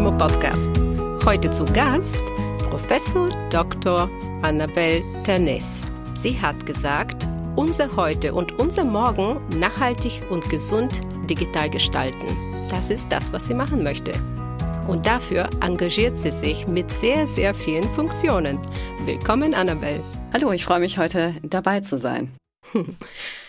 Kimo 0.00 0.16
Podcast. 0.16 0.70
Heute 1.26 1.50
zu 1.50 1.66
Gast 1.66 2.16
Professor 2.70 3.28
Dr. 3.50 4.08
Annabel 4.40 5.02
Ternes. 5.26 5.86
Sie 6.14 6.40
hat 6.40 6.64
gesagt, 6.64 7.28
unser 7.54 7.94
Heute 7.96 8.32
und 8.32 8.58
unser 8.58 8.84
Morgen 8.84 9.38
nachhaltig 9.58 10.22
und 10.30 10.48
gesund 10.48 11.02
digital 11.28 11.68
gestalten. 11.68 12.34
Das 12.70 12.88
ist 12.88 13.12
das, 13.12 13.30
was 13.34 13.46
sie 13.46 13.52
machen 13.52 13.82
möchte. 13.82 14.12
Und 14.88 15.04
dafür 15.04 15.50
engagiert 15.60 16.16
sie 16.16 16.32
sich 16.32 16.66
mit 16.66 16.90
sehr, 16.90 17.26
sehr 17.26 17.54
vielen 17.54 17.84
Funktionen. 17.90 18.58
Willkommen, 19.04 19.52
Annabel. 19.52 20.00
Hallo, 20.32 20.50
ich 20.52 20.64
freue 20.64 20.80
mich 20.80 20.96
heute 20.96 21.34
dabei 21.42 21.80
zu 21.80 21.98
sein. 21.98 22.34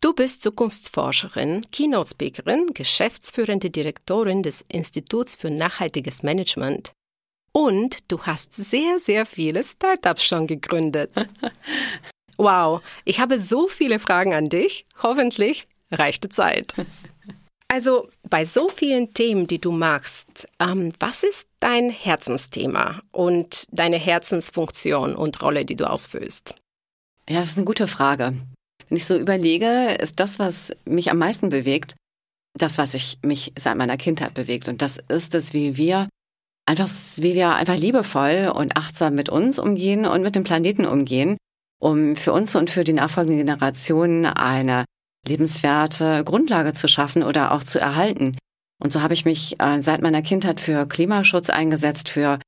Du 0.00 0.12
bist 0.12 0.42
Zukunftsforscherin, 0.42 1.66
Keynote-Speakerin, 1.72 2.68
geschäftsführende 2.72 3.70
Direktorin 3.70 4.44
des 4.44 4.64
Instituts 4.68 5.34
für 5.34 5.50
nachhaltiges 5.50 6.22
Management 6.22 6.92
und 7.52 8.10
du 8.10 8.22
hast 8.22 8.54
sehr, 8.54 9.00
sehr 9.00 9.26
viele 9.26 9.64
Startups 9.64 10.24
schon 10.24 10.46
gegründet. 10.46 11.10
Wow, 12.40 12.82
ich 13.04 13.18
habe 13.18 13.40
so 13.40 13.66
viele 13.66 13.98
Fragen 13.98 14.32
an 14.32 14.48
dich. 14.48 14.86
Hoffentlich 15.02 15.66
reicht 15.90 16.22
die 16.22 16.28
Zeit. 16.28 16.72
Also 17.66 18.08
bei 18.22 18.44
so 18.44 18.68
vielen 18.68 19.12
Themen, 19.12 19.48
die 19.48 19.60
du 19.60 19.72
machst, 19.72 20.46
ähm, 20.60 20.92
was 21.00 21.24
ist 21.24 21.48
dein 21.58 21.90
Herzensthema 21.90 23.02
und 23.10 23.66
deine 23.72 23.96
Herzensfunktion 23.96 25.16
und 25.16 25.42
Rolle, 25.42 25.64
die 25.64 25.74
du 25.74 25.90
ausfüllst? 25.90 26.54
Ja, 27.28 27.40
das 27.40 27.50
ist 27.50 27.56
eine 27.56 27.66
gute 27.66 27.88
Frage. 27.88 28.32
Wenn 28.88 28.96
ich 28.96 29.06
so 29.06 29.16
überlege, 29.18 29.96
ist 30.00 30.18
das, 30.20 30.38
was 30.38 30.72
mich 30.84 31.10
am 31.10 31.18
meisten 31.18 31.50
bewegt, 31.50 31.94
das, 32.54 32.78
was 32.78 32.94
ich 32.94 33.18
mich 33.22 33.52
seit 33.58 33.76
meiner 33.76 33.96
Kindheit 33.96 34.34
bewegt. 34.34 34.68
Und 34.68 34.82
das 34.82 34.98
ist 35.08 35.34
es, 35.34 35.52
wie 35.52 35.76
wir 35.76 36.08
einfach, 36.66 36.88
wie 37.16 37.34
wir 37.34 37.54
einfach 37.54 37.76
liebevoll 37.76 38.52
und 38.54 38.76
achtsam 38.76 39.14
mit 39.14 39.28
uns 39.28 39.58
umgehen 39.58 40.06
und 40.06 40.22
mit 40.22 40.34
dem 40.34 40.44
Planeten 40.44 40.86
umgehen, 40.86 41.36
um 41.80 42.16
für 42.16 42.32
uns 42.32 42.56
und 42.56 42.70
für 42.70 42.84
die 42.84 42.92
nachfolgenden 42.92 43.46
Generationen 43.46 44.26
eine 44.26 44.84
lebenswerte 45.26 46.24
Grundlage 46.24 46.74
zu 46.74 46.88
schaffen 46.88 47.22
oder 47.22 47.52
auch 47.52 47.64
zu 47.64 47.78
erhalten. 47.78 48.36
Und 48.82 48.92
so 48.92 49.02
habe 49.02 49.14
ich 49.14 49.24
mich 49.24 49.60
äh, 49.60 49.80
seit 49.80 50.02
meiner 50.02 50.22
Kindheit 50.22 50.60
für 50.60 50.86
Klimaschutz 50.86 51.50
eingesetzt, 51.50 52.08
für 52.08 52.38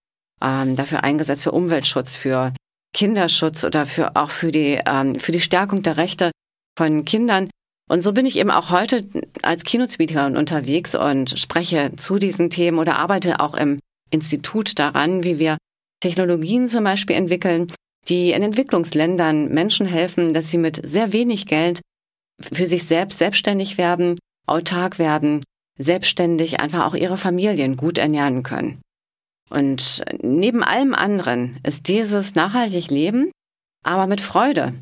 ähm, 0.43 0.77
dafür 0.77 1.03
eingesetzt 1.05 1.45
für 1.45 1.53
Umweltschutz, 1.53 2.15
für 2.15 2.53
Kinderschutz 2.93 3.65
oder 3.65 3.87
für 3.87 4.17
auch 4.17 4.31
für 4.31 4.51
die 4.51 4.81
ähm, 4.85 5.15
für 5.15 5.33
die 5.33 5.41
Stärkung 5.41 5.83
der 5.83 5.97
Rechte 5.97 6.31
von 6.77 7.05
Kindern. 7.05 7.51
Und 7.89 8.03
so 8.03 8.13
bin 8.13 8.27
ich 8.27 8.39
eben 8.39 8.51
auch 8.51 8.71
heute 8.71 9.05
als 9.43 9.65
Keynote-Speakerin 9.65 10.37
unterwegs 10.37 10.95
und 10.95 11.39
spreche 11.39 11.93
zu 11.97 12.19
diesen 12.19 12.49
Themen 12.49 12.79
oder 12.79 12.97
arbeite 12.97 13.41
auch 13.41 13.55
im 13.55 13.79
Institut 14.11 14.79
daran, 14.79 15.25
wie 15.25 15.39
wir 15.39 15.59
Technologien 16.01 16.69
zum 16.69 16.85
Beispiel 16.85 17.17
entwickeln, 17.17 17.73
die 18.09 18.33
in 18.33 18.43
Entwicklungsländern 18.43 19.49
Menschen 19.49 19.87
helfen, 19.87 20.35
dass 20.35 20.51
sie 20.51 20.59
mit 20.59 20.81
sehr 20.87 21.13
wenig 21.13 21.47
Geld 21.47 21.81
für 22.41 22.67
sich 22.67 22.85
selbst 22.85 23.19
selbstständig 23.19 23.77
werden, 23.77 24.19
autark 24.47 24.99
werden, 24.99 25.41
selbstständig 25.79 26.61
einfach 26.61 26.87
auch 26.87 26.95
ihre 26.95 27.19
Familien 27.19 27.77
gut 27.77 27.99
ernähren 27.99 28.43
können. 28.43 28.81
Und 29.51 30.03
neben 30.23 30.62
allem 30.62 30.95
anderen 30.95 31.59
ist 31.65 31.89
dieses 31.89 32.34
nachhaltig 32.34 32.91
Leben, 32.91 33.31
aber 33.84 34.06
mit 34.06 34.20
Freude, 34.20 34.75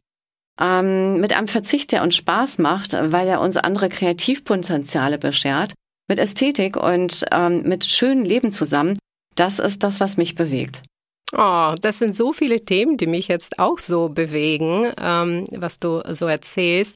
ähm, 0.61 1.21
mit 1.21 1.33
einem 1.33 1.49
Verzicht, 1.49 1.93
der 1.93 2.03
uns 2.03 2.17
Spaß 2.17 2.59
macht, 2.59 2.93
weil 2.93 3.29
er 3.29 3.41
uns 3.41 3.57
andere 3.57 3.89
Kreativpotenziale 3.89 5.19
beschert, 5.19 5.73
mit 6.09 6.19
Ästhetik 6.19 6.77
und 6.77 7.25
ähm, 7.33 7.63
mit 7.63 7.85
schönem 7.85 8.25
Leben 8.25 8.53
zusammen, 8.53 8.99
das 9.37 9.59
ist 9.59 9.83
das, 9.83 10.01
was 10.01 10.17
mich 10.17 10.35
bewegt. 10.35 10.83
Oh, 11.37 11.75
das 11.81 11.99
sind 11.99 12.17
so 12.17 12.33
viele 12.33 12.65
Themen, 12.65 12.97
die 12.97 13.07
mich 13.07 13.29
jetzt 13.29 13.59
auch 13.59 13.79
so 13.79 14.09
bewegen, 14.09 14.91
ähm, 15.01 15.47
was 15.51 15.79
du 15.79 16.03
so 16.15 16.27
erzählst. 16.27 16.95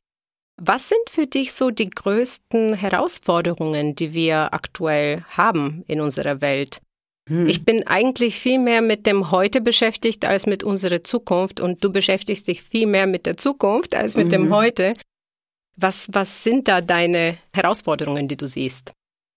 Was 0.61 0.89
sind 0.89 1.11
für 1.11 1.27
dich 1.27 1.53
so 1.53 1.71
die 1.71 1.91
größten 1.91 2.75
Herausforderungen, 2.75 3.95
die 3.95 4.15
wir 4.15 4.55
aktuell 4.55 5.25
haben 5.29 5.85
in 5.87 6.01
unserer 6.01 6.41
Welt? 6.41 6.81
Hm. 7.29 7.49
Ich 7.49 7.65
bin 7.65 7.87
eigentlich 7.87 8.41
viel 8.41 8.59
mehr 8.59 8.83
mit 8.83 9.07
dem 9.07 9.31
Heute 9.31 9.61
beschäftigt 9.61 10.25
als 10.25 10.47
mit 10.47 10.65
unserer 10.65 11.03
Zukunft 11.03 11.61
und 11.61 11.83
du 11.85 11.93
beschäftigst 11.93 12.49
dich 12.49 12.63
viel 12.63 12.87
mehr 12.87 13.07
mit 13.07 13.27
der 13.27 13.37
Zukunft 13.37 13.95
als 13.95 14.17
mit 14.17 14.27
mhm. 14.27 14.31
dem 14.31 14.55
Heute. 14.55 14.95
Was, 15.77 16.09
was 16.13 16.45
sind 16.45 16.69
da 16.69 16.81
deine 16.81 17.39
Herausforderungen, 17.55 18.29
die 18.29 18.37
du 18.37 18.47
siehst? 18.47 18.93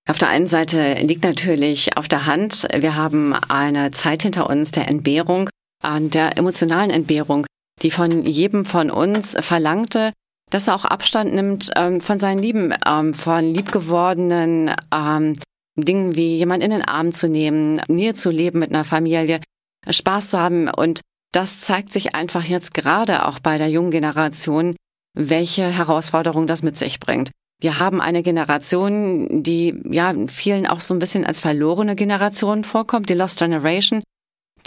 Auf 0.08 0.18
der 0.18 0.30
einen 0.30 0.48
Seite 0.48 0.96
liegt 1.02 1.24
natürlich 1.24 1.98
auf 1.98 2.08
der 2.08 2.26
Hand, 2.26 2.68
wir 2.76 2.96
haben 2.96 3.34
eine 3.34 3.92
Zeit 3.92 4.22
hinter 4.22 4.50
uns 4.50 4.72
der 4.72 4.88
Entbehrung, 4.88 5.50
der 5.84 6.38
emotionalen 6.38 6.92
Entbehrung, 6.92 7.46
die 7.82 7.90
von 7.90 8.26
jedem 8.26 8.66
von 8.66 8.92
uns 8.92 9.36
verlangte, 9.40 10.14
dass 10.52 10.68
er 10.68 10.76
auch 10.76 10.86
Abstand 10.86 11.34
nimmt 11.34 11.72
ähm, 11.76 12.02
von 12.02 12.20
seinen 12.20 12.40
Lieben, 12.40 12.74
ähm, 12.86 13.14
von 13.14 13.54
liebgewordenen 13.54 14.76
ähm, 14.94 15.40
Dingen 15.76 16.16
wie 16.16 16.38
jemand 16.38 16.64
in 16.64 16.72
den 16.72 16.84
Arm 16.84 17.14
zu 17.14 17.28
nehmen, 17.28 17.82
Nähe 17.88 18.14
zu 18.14 18.32
leben 18.32 18.60
mit 18.60 18.70
einer 18.70 18.86
Familie, 18.86 19.42
Spaß 19.88 20.32
zu 20.32 20.40
haben. 20.40 20.70
Und 20.70 21.02
das 21.32 21.62
zeigt 21.62 21.92
sich 21.92 22.16
einfach 22.16 22.44
jetzt 22.44 22.74
gerade 22.74 23.26
auch 23.26 23.40
bei 23.40 23.58
der 23.58 23.70
jungen 23.70 23.92
Generation, 23.92 24.76
welche 25.18 25.68
Herausforderung 25.68 26.48
das 26.48 26.64
mit 26.64 26.78
sich 26.78 27.00
bringt. 27.00 27.32
Wir 27.62 27.80
haben 27.80 28.02
eine 28.02 28.22
Generation, 28.22 29.44
die 29.44 29.82
ja 29.90 30.14
vielen 30.28 30.68
auch 30.68 30.82
so 30.82 30.94
ein 30.94 31.00
bisschen 31.00 31.26
als 31.26 31.40
verlorene 31.40 31.96
Generation 31.96 32.64
vorkommt, 32.64 33.10
die 33.10 33.14
Lost 33.14 33.40
Generation. 33.40 34.04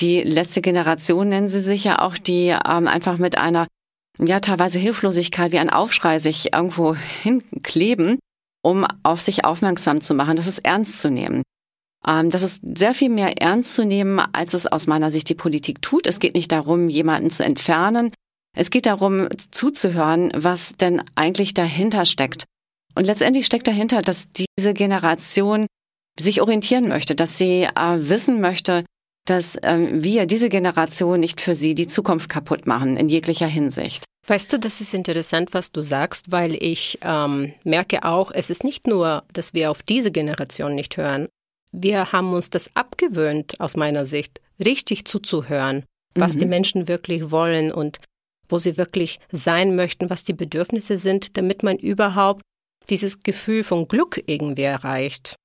Die 0.00 0.22
letzte 0.22 0.62
Generation 0.62 1.28
nennen 1.28 1.48
sie 1.48 1.60
sich 1.60 1.84
ja 1.84 2.00
auch, 2.00 2.16
die 2.16 2.48
ähm, 2.48 2.88
einfach 2.88 3.18
mit 3.18 3.36
einer 3.36 3.66
ja 4.18 4.40
teilweise 4.40 4.78
Hilflosigkeit 4.78 5.52
wie 5.52 5.58
ein 5.58 5.70
Aufschrei 5.70 6.18
sich 6.18 6.54
irgendwo 6.54 6.94
hinkleben, 6.94 8.18
um 8.62 8.86
auf 9.02 9.20
sich 9.20 9.44
aufmerksam 9.44 10.00
zu 10.00 10.14
machen. 10.14 10.36
Das 10.36 10.46
ist 10.46 10.64
ernst 10.64 11.00
zu 11.00 11.10
nehmen. 11.10 11.42
Ähm, 12.06 12.30
das 12.30 12.42
ist 12.42 12.60
sehr 12.76 12.94
viel 12.94 13.10
mehr 13.10 13.40
ernst 13.40 13.74
zu 13.74 13.84
nehmen, 13.84 14.18
als 14.18 14.54
es 14.54 14.66
aus 14.66 14.86
meiner 14.86 15.10
Sicht 15.10 15.28
die 15.28 15.34
Politik 15.34 15.82
tut. 15.82 16.06
Es 16.06 16.20
geht 16.20 16.34
nicht 16.34 16.52
darum, 16.52 16.88
jemanden 16.88 17.30
zu 17.30 17.44
entfernen. 17.44 18.12
Es 18.56 18.70
geht 18.70 18.86
darum, 18.86 19.28
zuzuhören, 19.50 20.32
was 20.34 20.72
denn 20.72 21.02
eigentlich 21.14 21.54
dahinter 21.54 22.06
steckt. 22.06 22.44
Und 22.94 23.04
letztendlich 23.04 23.46
steckt 23.46 23.66
dahinter, 23.66 24.02
dass 24.02 24.26
diese 24.32 24.74
Generation 24.74 25.66
sich 26.18 26.40
orientieren 26.40 26.88
möchte, 26.88 27.14
dass 27.14 27.38
sie 27.38 27.62
äh, 27.62 28.08
wissen 28.08 28.40
möchte, 28.40 28.84
dass 29.26 29.56
äh, 29.56 29.88
wir, 29.92 30.26
diese 30.26 30.48
Generation, 30.48 31.20
nicht 31.20 31.40
für 31.40 31.54
sie 31.54 31.74
die 31.74 31.86
Zukunft 31.86 32.28
kaputt 32.28 32.66
machen, 32.66 32.96
in 32.96 33.08
jeglicher 33.08 33.46
Hinsicht. 33.46 34.04
Weißt 34.28 34.52
du, 34.52 34.58
das 34.58 34.82
ist 34.82 34.92
interessant, 34.92 35.54
was 35.54 35.72
du 35.72 35.80
sagst, 35.80 36.30
weil 36.30 36.54
ich 36.62 36.98
ähm, 37.00 37.54
merke 37.64 38.04
auch, 38.04 38.30
es 38.30 38.50
ist 38.50 38.62
nicht 38.62 38.86
nur, 38.86 39.24
dass 39.32 39.54
wir 39.54 39.70
auf 39.70 39.82
diese 39.82 40.10
Generation 40.10 40.74
nicht 40.74 40.98
hören. 40.98 41.28
Wir 41.72 42.12
haben 42.12 42.34
uns 42.34 42.50
das 42.50 42.70
abgewöhnt, 42.74 43.58
aus 43.58 43.74
meiner 43.74 44.04
Sicht, 44.04 44.42
richtig 44.62 45.06
zuzuhören, 45.06 45.84
was 46.14 46.34
mhm. 46.34 46.38
die 46.40 46.46
Menschen 46.46 46.88
wirklich 46.88 47.30
wollen 47.30 47.72
und 47.72 48.00
wo 48.50 48.58
sie 48.58 48.76
wirklich 48.76 49.18
sein 49.32 49.74
möchten, 49.76 50.10
was 50.10 50.24
die 50.24 50.34
Bedürfnisse 50.34 50.98
sind, 50.98 51.38
damit 51.38 51.62
man 51.62 51.78
überhaupt 51.78 52.42
dieses 52.90 53.20
Gefühl 53.20 53.64
von 53.64 53.88
Glück 53.88 54.22
irgendwie 54.26 54.62
erreicht. 54.62 55.36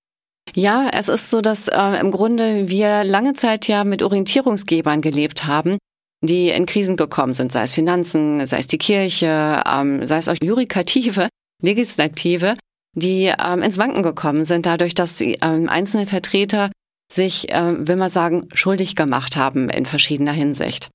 Ja, 0.55 0.89
es 0.93 1.07
ist 1.07 1.29
so, 1.29 1.39
dass 1.39 1.69
äh, 1.69 1.99
im 2.01 2.11
Grunde 2.11 2.67
wir 2.67 3.05
lange 3.05 3.33
Zeit 3.33 3.67
ja 3.69 3.85
mit 3.85 4.03
Orientierungsgebern 4.03 5.01
gelebt 5.01 5.45
haben, 5.45 5.77
die 6.23 6.49
in 6.49 6.65
Krisen 6.65 6.95
gekommen 6.95 7.33
sind, 7.33 7.51
sei 7.51 7.63
es 7.63 7.73
Finanzen, 7.73 8.45
sei 8.47 8.59
es 8.59 8.67
die 8.67 8.77
Kirche, 8.77 9.61
ähm, 9.67 10.05
sei 10.05 10.17
es 10.17 10.29
auch 10.29 10.37
Jurikative, 10.41 11.27
Legislative, 11.61 12.55
die 12.95 13.33
ähm, 13.37 13.61
ins 13.61 13.77
Wanken 13.77 14.03
gekommen 14.03 14.45
sind, 14.45 14.65
dadurch, 14.65 14.95
dass 14.95 15.17
sie, 15.17 15.37
ähm, 15.41 15.67
einzelne 15.67 16.07
Vertreter 16.07 16.71
sich, 17.11 17.51
äh, 17.51 17.87
will 17.87 17.97
man 17.97 18.09
sagen, 18.09 18.47
schuldig 18.53 18.95
gemacht 18.95 19.35
haben 19.35 19.69
in 19.69 19.85
verschiedener 19.85 20.31
Hinsicht. 20.31 20.89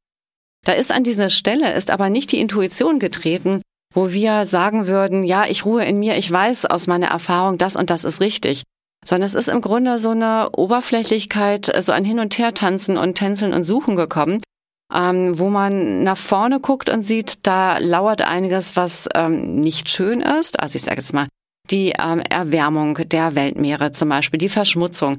Da 0.64 0.72
ist 0.72 0.90
an 0.90 1.04
dieser 1.04 1.30
Stelle 1.30 1.74
ist 1.74 1.90
aber 1.90 2.10
nicht 2.10 2.32
die 2.32 2.40
Intuition 2.40 2.98
getreten, 2.98 3.60
wo 3.94 4.12
wir 4.12 4.46
sagen 4.46 4.86
würden, 4.86 5.24
ja, 5.24 5.44
ich 5.46 5.64
ruhe 5.64 5.84
in 5.84 5.98
mir, 5.98 6.16
ich 6.16 6.30
weiß 6.30 6.66
aus 6.66 6.86
meiner 6.86 7.08
Erfahrung, 7.08 7.58
das 7.58 7.76
und 7.76 7.90
das 7.90 8.04
ist 8.04 8.20
richtig. 8.20 8.62
Sondern 9.04 9.26
es 9.26 9.34
ist 9.34 9.48
im 9.48 9.60
Grunde 9.60 9.98
so 9.98 10.10
eine 10.10 10.50
Oberflächlichkeit, 10.52 11.70
so 11.80 11.92
ein 11.92 12.04
Hin- 12.04 12.18
und 12.18 12.36
Her-Tanzen 12.36 12.96
und 12.96 13.14
Tänzeln 13.14 13.54
und 13.54 13.64
Suchen 13.64 13.94
gekommen, 13.94 14.40
ähm, 14.94 15.38
wo 15.38 15.48
man 15.48 16.02
nach 16.02 16.16
vorne 16.16 16.60
guckt 16.60 16.88
und 16.88 17.06
sieht, 17.06 17.38
da 17.42 17.78
lauert 17.78 18.22
einiges, 18.22 18.76
was 18.76 19.08
ähm, 19.14 19.56
nicht 19.56 19.88
schön 19.88 20.20
ist. 20.20 20.60
Also 20.60 20.76
ich 20.76 20.82
sage 20.82 20.98
jetzt 20.98 21.12
mal, 21.12 21.26
die 21.70 21.92
ähm, 21.98 22.20
Erwärmung 22.20 22.94
der 22.94 23.34
Weltmeere 23.34 23.92
zum 23.92 24.08
Beispiel, 24.08 24.38
die 24.38 24.48
Verschmutzung, 24.48 25.18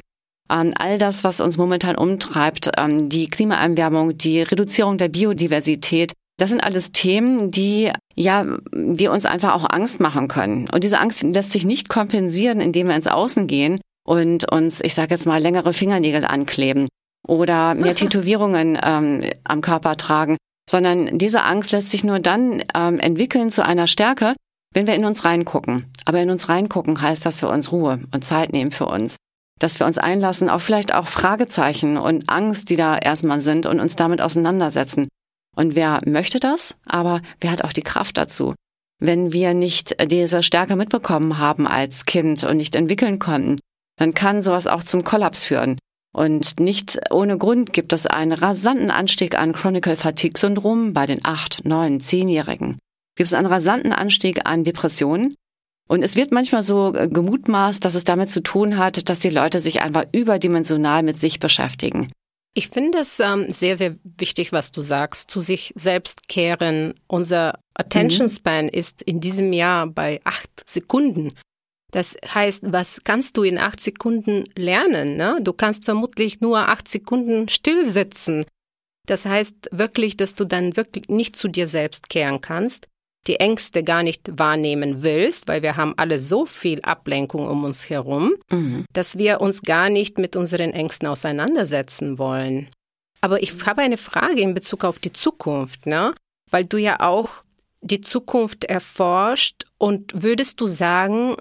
ähm, 0.51 0.73
all 0.77 0.97
das, 0.97 1.23
was 1.23 1.39
uns 1.39 1.57
momentan 1.57 1.95
umtreibt, 1.95 2.71
ähm, 2.77 3.09
die 3.09 3.27
Klimaerwärmung, 3.27 4.17
die 4.17 4.41
Reduzierung 4.41 4.97
der 4.97 5.09
Biodiversität, 5.09 6.13
das 6.37 6.49
sind 6.49 6.63
alles 6.63 6.91
Themen, 6.91 7.51
die 7.51 7.91
ja, 8.15 8.45
die 8.73 9.07
uns 9.07 9.25
einfach 9.25 9.53
auch 9.53 9.69
Angst 9.69 9.99
machen 9.99 10.27
können. 10.27 10.67
Und 10.73 10.83
diese 10.83 10.99
Angst 10.99 11.21
lässt 11.21 11.51
sich 11.51 11.65
nicht 11.65 11.89
kompensieren, 11.89 12.59
indem 12.59 12.87
wir 12.87 12.95
ins 12.95 13.07
Außen 13.07 13.47
gehen 13.47 13.79
und 14.05 14.51
uns, 14.51 14.81
ich 14.81 14.93
sage 14.93 15.13
jetzt 15.13 15.25
mal, 15.25 15.41
längere 15.41 15.73
Fingernägel 15.73 16.25
ankleben 16.25 16.87
oder 17.27 17.75
mehr 17.75 17.95
Tätowierungen 17.95 18.77
ähm, 18.81 19.23
am 19.43 19.61
Körper 19.61 19.95
tragen, 19.97 20.37
sondern 20.69 21.17
diese 21.17 21.43
Angst 21.43 21.71
lässt 21.71 21.91
sich 21.91 22.03
nur 22.03 22.19
dann 22.19 22.63
ähm, 22.75 22.99
entwickeln 22.99 23.51
zu 23.51 23.65
einer 23.65 23.87
Stärke, 23.87 24.33
wenn 24.73 24.87
wir 24.87 24.95
in 24.95 25.05
uns 25.05 25.25
reingucken. 25.25 25.91
Aber 26.05 26.21
in 26.21 26.29
uns 26.29 26.49
reingucken 26.49 27.01
heißt, 27.01 27.25
dass 27.25 27.41
wir 27.41 27.49
uns 27.49 27.71
Ruhe 27.71 27.99
und 28.13 28.25
Zeit 28.25 28.53
nehmen 28.53 28.71
für 28.71 28.85
uns, 28.85 29.15
dass 29.59 29.79
wir 29.79 29.87
uns 29.87 29.97
einlassen 29.97 30.49
auf 30.49 30.63
vielleicht 30.63 30.93
auch 30.93 31.07
Fragezeichen 31.07 31.97
und 31.97 32.29
Angst, 32.29 32.69
die 32.69 32.75
da 32.75 32.97
erstmal 32.97 33.41
sind 33.41 33.65
und 33.65 33.79
uns 33.79 33.95
damit 33.95 34.21
auseinandersetzen. 34.21 35.07
Und 35.55 35.75
wer 35.75 35.99
möchte 36.05 36.39
das? 36.39 36.75
Aber 36.85 37.21
wer 37.41 37.51
hat 37.51 37.63
auch 37.63 37.73
die 37.73 37.81
Kraft 37.81 38.17
dazu? 38.17 38.53
Wenn 39.01 39.33
wir 39.33 39.53
nicht 39.53 39.95
diese 40.11 40.43
Stärke 40.43 40.75
mitbekommen 40.75 41.37
haben 41.37 41.67
als 41.67 42.05
Kind 42.05 42.43
und 42.43 42.57
nicht 42.57 42.75
entwickeln 42.75 43.17
konnten, 43.19 43.59
dann 43.97 44.13
kann 44.13 44.43
sowas 44.43 44.67
auch 44.67 44.83
zum 44.83 45.03
Kollaps 45.03 45.43
führen. 45.43 45.79
Und 46.11 46.59
nicht 46.59 46.99
ohne 47.11 47.37
Grund 47.37 47.71
gibt 47.71 47.93
es 47.93 48.05
einen 48.05 48.31
rasanten 48.31 48.91
Anstieg 48.91 49.37
an 49.37 49.53
Chronicle 49.53 49.95
Fatigue 49.95 50.39
Syndrom 50.39 50.93
bei 50.93 51.05
den 51.05 51.19
8, 51.23 51.65
9, 51.65 51.99
10-Jährigen. 51.99 52.79
Gibt 53.15 53.27
es 53.27 53.33
einen 53.33 53.47
rasanten 53.47 53.93
Anstieg 53.93 54.45
an 54.45 54.63
Depressionen. 54.63 55.35
Und 55.87 56.03
es 56.03 56.15
wird 56.15 56.31
manchmal 56.31 56.63
so 56.63 56.93
äh, 56.93 57.07
gemutmaßt, 57.07 57.83
dass 57.83 57.95
es 57.95 58.03
damit 58.03 58.31
zu 58.31 58.41
tun 58.41 58.77
hat, 58.77 59.09
dass 59.09 59.19
die 59.19 59.31
Leute 59.31 59.59
sich 59.59 59.81
einfach 59.81 60.05
überdimensional 60.11 61.01
mit 61.03 61.19
sich 61.19 61.39
beschäftigen. 61.39 62.11
Ich 62.53 62.69
finde 62.69 62.99
es 62.99 63.19
ähm, 63.19 63.51
sehr, 63.51 63.75
sehr 63.75 63.95
wichtig, 64.03 64.51
was 64.51 64.71
du 64.71 64.81
sagst, 64.81 65.29
zu 65.29 65.41
sich 65.41 65.73
selbst 65.75 66.27
kehren. 66.27 66.93
Unser 67.07 67.59
Attention 67.73 68.27
mhm. 68.27 68.31
Span 68.31 68.65
mhm. 68.65 68.71
ist 68.71 69.01
in 69.01 69.19
diesem 69.19 69.53
Jahr 69.53 69.87
bei 69.87 70.19
acht 70.23 70.49
Sekunden. 70.67 71.33
Das 71.91 72.17
heißt, 72.27 72.71
was 72.71 73.01
kannst 73.03 73.37
du 73.37 73.43
in 73.43 73.57
acht 73.57 73.79
Sekunden 73.79 74.45
lernen? 74.55 75.17
Ne? 75.17 75.39
Du 75.41 75.53
kannst 75.53 75.85
vermutlich 75.85 76.39
nur 76.39 76.69
acht 76.69 76.87
Sekunden 76.87 77.49
stillsitzen. 77.49 78.45
Das 79.07 79.25
heißt 79.25 79.69
wirklich, 79.71 80.17
dass 80.17 80.35
du 80.35 80.45
dann 80.45 80.77
wirklich 80.77 81.09
nicht 81.09 81.35
zu 81.35 81.47
dir 81.47 81.67
selbst 81.67 82.09
kehren 82.09 82.41
kannst, 82.41 82.87
die 83.27 83.37
Ängste 83.37 83.83
gar 83.83 84.03
nicht 84.03 84.37
wahrnehmen 84.37 85.01
willst, 85.01 85.47
weil 85.47 85.63
wir 85.63 85.77
haben 85.77 85.93
alle 85.97 86.19
so 86.19 86.45
viel 86.45 86.81
Ablenkung 86.81 87.47
um 87.47 87.63
uns 87.63 87.89
herum, 87.89 88.35
mhm. 88.51 88.85
dass 88.93 89.17
wir 89.17 89.41
uns 89.41 89.63
gar 89.63 89.89
nicht 89.89 90.17
mit 90.19 90.35
unseren 90.35 90.71
Ängsten 90.71 91.07
auseinandersetzen 91.07 92.19
wollen. 92.19 92.69
Aber 93.21 93.41
ich 93.43 93.53
habe 93.65 93.81
eine 93.81 93.97
Frage 93.97 94.41
in 94.41 94.53
Bezug 94.53 94.83
auf 94.85 94.99
die 94.99 95.11
Zukunft, 95.11 95.85
ne? 95.85 96.13
Weil 96.49 96.65
du 96.65 96.77
ja 96.77 97.01
auch 97.01 97.43
die 97.81 98.01
Zukunft 98.01 98.65
erforscht 98.65 99.65
und 99.77 100.23
würdest 100.23 100.61
du 100.61 100.67
sagen, 100.67 101.35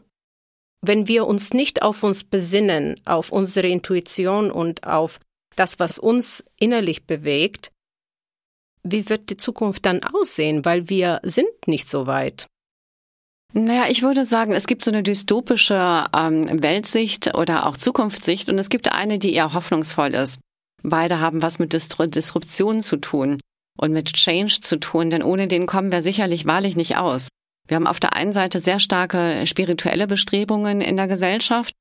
wenn 0.81 1.09
wir 1.09 1.27
uns 1.27 1.53
nicht 1.53 1.83
auf 1.83 2.03
uns 2.03 2.25
besinnen, 2.25 3.01
auf 3.05 3.31
unsere 3.31 3.69
Intuition 3.69 4.51
und 4.51 4.85
auf 4.85 5.19
das, 5.57 5.79
was 5.79 5.99
uns 5.99 6.45
innerlich 6.59 7.07
bewegt, 7.07 7.71
wie 8.85 9.09
wird 9.09 9.31
die 9.31 9.37
Zukunft 9.37 9.85
dann 9.87 10.03
aussehen? 10.03 10.65
Weil 10.65 10.89
wir 10.89 11.21
sind 11.25 11.49
nicht 11.67 11.89
so 11.89 12.07
weit. 12.07 12.47
Naja, 13.55 13.87
ich 13.89 14.03
würde 14.03 14.25
sagen, 14.25 14.53
es 14.53 14.67
gibt 14.67 14.85
so 14.85 14.91
eine 14.91 15.03
dystopische 15.03 16.05
ähm, 16.15 16.63
Weltsicht 16.63 17.35
oder 17.35 17.67
auch 17.67 17.77
Zukunftssicht 17.77 18.49
und 18.49 18.59
es 18.59 18.69
gibt 18.69 18.93
eine, 18.93 19.19
die 19.19 19.33
eher 19.33 19.55
hoffnungsvoll 19.55 20.15
ist. 20.15 20.39
Beide 20.83 21.19
haben 21.19 21.43
was 21.43 21.59
mit 21.59 21.73
Disruption 21.73 22.83
zu 22.83 22.97
tun 22.99 23.41
und 23.79 23.93
mit 23.93 24.13
Change 24.13 24.61
zu 24.61 24.79
tun, 24.79 25.11
denn 25.11 25.23
ohne 25.23 25.49
den 25.49 25.67
kommen 25.67 25.91
wir 25.91 26.03
sicherlich 26.03 26.45
wahrlich 26.45 26.77
nicht 26.77 26.97
aus. 26.97 27.29
Wir 27.69 27.77
haben 27.77 27.87
auf 27.87 28.01
der 28.01 28.15
einen 28.15 28.33
Seite 28.33 28.61
sehr 28.61 28.81
starke 28.81 29.47
spirituelle 29.47 30.07
Bestrebungen 30.07 30.81
in 30.81 30.97
der 30.97 31.07
Gesellschaft, 31.07 31.75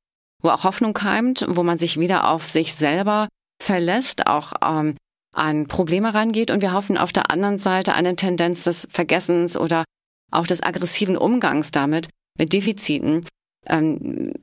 wo 0.43 0.49
auch 0.49 0.63
Hoffnung 0.63 0.93
keimt, 0.93 1.45
wo 1.47 1.63
man 1.63 1.79
sich 1.79 1.99
wieder 1.99 2.29
auf 2.29 2.49
sich 2.49 2.75
selber 2.75 3.29
verlässt, 3.63 4.27
auch 4.27 4.53
ähm, 4.61 4.95
an 5.33 5.67
Probleme 5.67 6.13
rangeht. 6.13 6.51
Und 6.51 6.61
wir 6.61 6.73
hoffen 6.73 6.97
auf 6.97 7.13
der 7.13 7.31
anderen 7.31 7.57
Seite 7.57 7.93
eine 7.93 8.15
Tendenz 8.15 8.63
des 8.63 8.87
Vergessens 8.91 9.57
oder 9.57 9.85
auch 10.31 10.45
des 10.45 10.61
aggressiven 10.61 11.17
Umgangs 11.17 11.71
damit, 11.71 12.09
mit 12.37 12.53
Defiziten. 12.53 13.25
Ähm, 13.65 14.33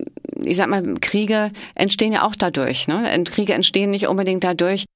ich 0.43 0.57
sag 0.57 0.69
mal, 0.69 0.95
Kriege 1.01 1.53
entstehen 1.75 2.13
ja 2.13 2.27
auch 2.27 2.35
dadurch. 2.35 2.89
Ne? 2.89 3.23
Kriege 3.25 3.55
entstehen 3.55 3.91
nicht 3.91 4.09
unbedingt 4.09 4.45
dadurch, 4.45 4.87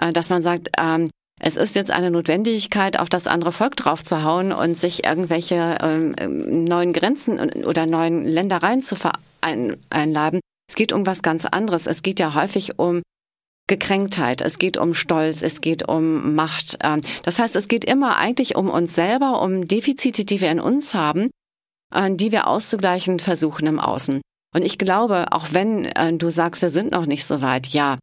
äh, 0.00 0.12
dass 0.12 0.30
man 0.30 0.42
sagt, 0.42 0.70
ähm, 0.78 1.10
es 1.40 1.56
ist 1.56 1.74
jetzt 1.74 1.90
eine 1.90 2.10
Notwendigkeit, 2.10 2.98
auf 2.98 3.08
das 3.08 3.26
andere 3.26 3.52
Volk 3.52 3.76
draufzuhauen 3.76 4.52
und 4.52 4.76
sich 4.76 5.04
irgendwelche 5.04 5.78
ähm, 5.80 6.64
neuen 6.64 6.92
Grenzen 6.92 7.38
oder 7.64 7.86
neuen 7.86 8.24
Ländereien 8.24 8.82
zu 8.82 8.96
einladen. 9.40 10.40
Es 10.68 10.74
geht 10.74 10.92
um 10.92 11.06
was 11.06 11.22
ganz 11.22 11.46
anderes. 11.46 11.86
Es 11.86 12.02
geht 12.02 12.20
ja 12.20 12.34
häufig 12.34 12.78
um 12.78 13.02
Gekränktheit, 13.68 14.40
es 14.40 14.58
geht 14.58 14.78
um 14.78 14.94
Stolz, 14.94 15.42
es 15.42 15.60
geht 15.60 15.86
um 15.88 16.34
Macht. 16.34 16.78
Ähm, 16.82 17.02
das 17.22 17.38
heißt, 17.38 17.54
es 17.54 17.68
geht 17.68 17.84
immer 17.84 18.16
eigentlich 18.16 18.56
um 18.56 18.68
uns 18.68 18.94
selber, 18.94 19.42
um 19.42 19.68
Defizite, 19.68 20.24
die 20.24 20.40
wir 20.40 20.50
in 20.50 20.60
uns 20.60 20.94
haben, 20.94 21.30
die 22.10 22.32
wir 22.32 22.48
auszugleichen 22.48 23.18
versuchen 23.18 23.66
im 23.66 23.80
Außen. 23.80 24.20
Und 24.54 24.62
ich 24.62 24.76
glaube, 24.76 25.32
auch 25.32 25.52
wenn 25.52 25.86
äh, 25.86 26.12
du 26.12 26.30
sagst, 26.30 26.62
wir 26.62 26.70
sind 26.70 26.92
noch 26.92 27.06
nicht 27.06 27.24
so 27.24 27.40
weit, 27.40 27.68
ja, 27.68 27.98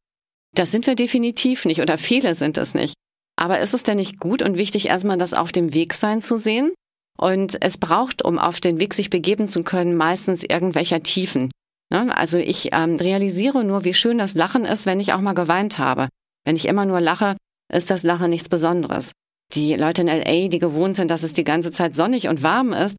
das 0.56 0.72
sind 0.72 0.88
wir 0.88 0.96
definitiv 0.96 1.66
nicht 1.66 1.81
oder 1.81 1.98
viele 1.98 2.34
sind 2.36 2.58
es 2.58 2.74
nicht. 2.74 2.96
Aber 3.36 3.60
ist 3.60 3.74
es 3.74 3.84
denn 3.84 3.98
nicht 3.98 4.20
gut 4.20 4.42
und 4.42 4.58
wichtig, 4.58 4.88
erstmal 4.88 5.18
das 5.18 5.34
auf 5.34 5.52
dem 5.52 5.74
Weg 5.74 5.94
sein 5.94 6.22
zu 6.22 6.38
sehen? 6.38 6.74
Und 7.18 7.62
es 7.62 7.78
braucht, 7.78 8.24
um 8.24 8.40
auf 8.40 8.60
den 8.60 8.80
Weg 8.80 8.94
sich 8.94 9.10
begeben 9.10 9.48
zu 9.48 9.64
können, 9.64 9.96
meistens 9.96 10.44
irgendwelcher 10.44 11.02
Tiefen. 11.04 11.50
Ne? 11.92 12.16
Also 12.16 12.38
ich 12.38 12.70
ähm, 12.74 12.96
realisiere 12.96 13.64
nur, 13.64 13.86
wie 13.86 13.94
schön 13.94 14.18
das 14.18 14.34
Lachen 14.34 14.66
ist, 14.66 14.86
wenn 14.86 15.00
ich 15.00 15.14
auch 15.14 15.22
mal 15.22 15.34
geweint 15.34 15.78
habe. 15.78 16.10
Wenn 16.46 16.56
ich 16.56 16.68
immer 16.68 16.86
nur 16.86 17.02
lache, 17.02 17.38
ist 17.72 17.90
das 17.90 18.04
Lachen 18.04 18.30
nichts 18.30 18.50
Besonderes. 18.50 19.12
Die 19.54 19.76
Leute 19.76 20.02
in 20.02 20.08
LA, 20.08 20.50
die 20.50 20.60
gewohnt 20.60 20.96
sind, 20.96 21.10
dass 21.10 21.24
es 21.24 21.34
die 21.34 21.44
ganze 21.44 21.72
Zeit 21.72 21.96
sonnig 21.96 22.28
und 22.28 22.44
warm 22.44 22.74
ist, 22.74 22.98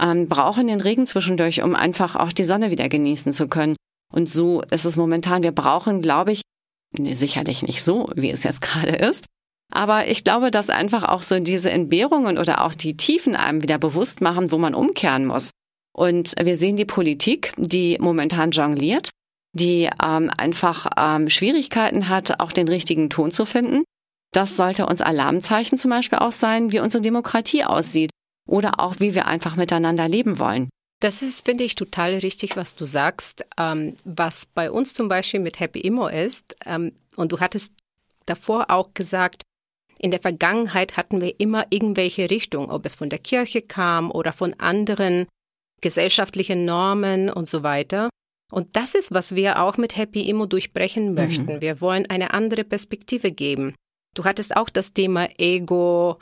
ähm, 0.00 0.28
brauchen 0.28 0.66
den 0.66 0.80
Regen 0.80 1.06
zwischendurch, 1.06 1.62
um 1.62 1.74
einfach 1.74 2.16
auch 2.16 2.32
die 2.32 2.44
Sonne 2.44 2.70
wieder 2.70 2.88
genießen 2.88 3.32
zu 3.32 3.48
können. 3.48 3.76
Und 4.12 4.30
so 4.30 4.62
ist 4.62 4.84
es 4.84 4.96
momentan. 4.96 5.42
Wir 5.42 5.52
brauchen, 5.52 6.02
glaube 6.02 6.32
ich, 6.32 6.42
nee, 6.96 7.14
sicherlich 7.14 7.62
nicht 7.62 7.82
so, 7.82 8.10
wie 8.14 8.30
es 8.30 8.42
jetzt 8.42 8.60
gerade 8.60 8.94
ist, 8.94 9.26
aber 9.72 10.08
ich 10.08 10.24
glaube, 10.24 10.50
dass 10.50 10.70
einfach 10.70 11.04
auch 11.04 11.22
so 11.22 11.38
diese 11.40 11.70
Entbehrungen 11.70 12.38
oder 12.38 12.64
auch 12.64 12.74
die 12.74 12.96
Tiefen 12.96 13.34
einem 13.34 13.62
wieder 13.62 13.78
bewusst 13.78 14.20
machen, 14.20 14.52
wo 14.52 14.58
man 14.58 14.74
umkehren 14.74 15.26
muss. 15.26 15.50
Und 15.92 16.34
wir 16.40 16.56
sehen 16.56 16.76
die 16.76 16.84
Politik, 16.84 17.52
die 17.56 17.96
momentan 18.00 18.50
jongliert, 18.50 19.10
die 19.52 19.88
ähm, 20.02 20.30
einfach 20.36 20.86
ähm, 20.96 21.30
Schwierigkeiten 21.30 22.08
hat, 22.08 22.40
auch 22.40 22.52
den 22.52 22.68
richtigen 22.68 23.10
Ton 23.10 23.32
zu 23.32 23.46
finden. 23.46 23.84
Das 24.32 24.56
sollte 24.56 24.86
uns 24.86 25.00
Alarmzeichen 25.00 25.78
zum 25.78 25.90
Beispiel 25.90 26.18
auch 26.18 26.32
sein, 26.32 26.72
wie 26.72 26.80
unsere 26.80 27.00
Demokratie 27.00 27.64
aussieht 27.64 28.10
oder 28.46 28.80
auch 28.80 28.96
wie 28.98 29.14
wir 29.14 29.26
einfach 29.26 29.56
miteinander 29.56 30.08
leben 30.08 30.38
wollen. 30.38 30.68
Das 31.00 31.22
ist, 31.22 31.44
finde 31.44 31.64
ich, 31.64 31.74
total 31.74 32.14
richtig, 32.14 32.56
was 32.56 32.74
du 32.74 32.84
sagst. 32.84 33.46
Ähm, 33.58 33.94
was 34.04 34.46
bei 34.46 34.70
uns 34.70 34.94
zum 34.94 35.08
Beispiel 35.08 35.40
mit 35.40 35.60
Happy 35.60 35.80
Immo 35.80 36.08
ist, 36.08 36.54
ähm, 36.64 36.92
und 37.16 37.32
du 37.32 37.40
hattest 37.40 37.72
davor 38.26 38.70
auch 38.70 38.92
gesagt, 38.92 39.42
in 39.98 40.10
der 40.10 40.20
Vergangenheit 40.20 40.96
hatten 40.96 41.20
wir 41.20 41.40
immer 41.40 41.66
irgendwelche 41.70 42.30
Richtungen, 42.30 42.70
ob 42.70 42.84
es 42.86 42.96
von 42.96 43.08
der 43.08 43.18
Kirche 43.18 43.62
kam 43.62 44.10
oder 44.10 44.32
von 44.32 44.54
anderen 44.54 45.26
gesellschaftlichen 45.80 46.64
Normen 46.64 47.30
und 47.30 47.48
so 47.48 47.62
weiter. 47.62 48.10
Und 48.50 48.76
das 48.76 48.94
ist, 48.94 49.12
was 49.12 49.34
wir 49.34 49.60
auch 49.60 49.76
mit 49.76 49.96
Happy 49.96 50.28
Immo 50.28 50.46
durchbrechen 50.46 51.08
mhm. 51.08 51.14
möchten. 51.14 51.56
Mhm. 51.56 51.60
Wir 51.62 51.80
wollen 51.80 52.06
eine 52.08 52.32
andere 52.32 52.64
Perspektive 52.64 53.32
geben. 53.32 53.74
Du 54.14 54.24
hattest 54.24 54.56
auch 54.56 54.70
das 54.70 54.92
Thema 54.92 55.28
Ego, 55.38 56.18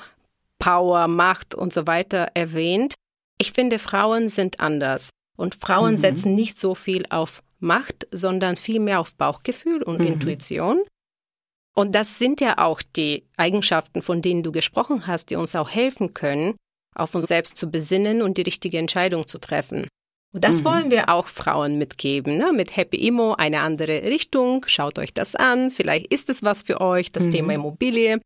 Power, 0.59 1.09
Macht 1.09 1.55
und 1.55 1.73
so 1.73 1.87
weiter 1.87 2.29
erwähnt. 2.35 2.95
Ich 3.39 3.53
finde, 3.53 3.79
Frauen 3.79 4.29
sind 4.29 4.61
anders. 4.61 5.11
Und 5.37 5.57
Frauen 5.57 5.93
mhm. 5.93 5.99
setzen 5.99 6.35
nicht 6.35 6.59
so 6.59 6.75
viel 6.75 7.05
auf 7.11 7.43
Macht, 7.59 8.07
sondern 8.11 8.57
viel 8.57 8.81
mehr 8.81 9.01
auf 9.01 9.15
Bauchgefühl 9.15 9.83
und 9.83 10.01
mhm. 10.01 10.07
Intuition. 10.07 10.83
Und 11.77 11.93
das 11.95 12.19
sind 12.19 12.41
ja 12.41 12.59
auch 12.59 12.83
die 12.83 13.25
Eigenschaften, 13.37 14.01
von 14.01 14.23
denen 14.23 14.43
du 14.43 14.53
gesprochen 14.53 15.07
hast, 15.07 15.31
die 15.31 15.37
uns 15.37 15.57
auch 15.57 15.71
helfen 15.71 16.15
können, 16.15 16.55
auf 16.95 17.15
uns 17.15 17.27
selbst 17.27 17.57
zu 17.57 17.71
besinnen 17.71 18.23
und 18.23 18.39
die 18.39 18.43
richtige 18.43 18.79
Entscheidung 18.79 19.27
zu 19.27 19.39
treffen. 19.39 19.89
Und 20.33 20.45
das 20.45 20.61
mhm. 20.61 20.65
wollen 20.65 20.91
wir 20.91 21.09
auch 21.09 21.27
Frauen 21.27 21.79
mitgeben, 21.79 22.37
ne? 22.37 22.53
mit 22.53 22.77
Happy 22.77 22.97
Immo 23.07 23.35
eine 23.35 23.61
andere 23.61 24.05
Richtung. 24.05 24.65
Schaut 24.67 24.99
euch 24.99 25.13
das 25.13 25.35
an, 25.35 25.71
vielleicht 25.71 26.13
ist 26.13 26.31
es 26.31 26.43
was 26.43 26.63
für 26.63 26.81
euch, 26.81 27.13
das 27.13 27.25
mhm. 27.25 27.31
Thema 27.33 27.55
Immobilie. 27.55 28.21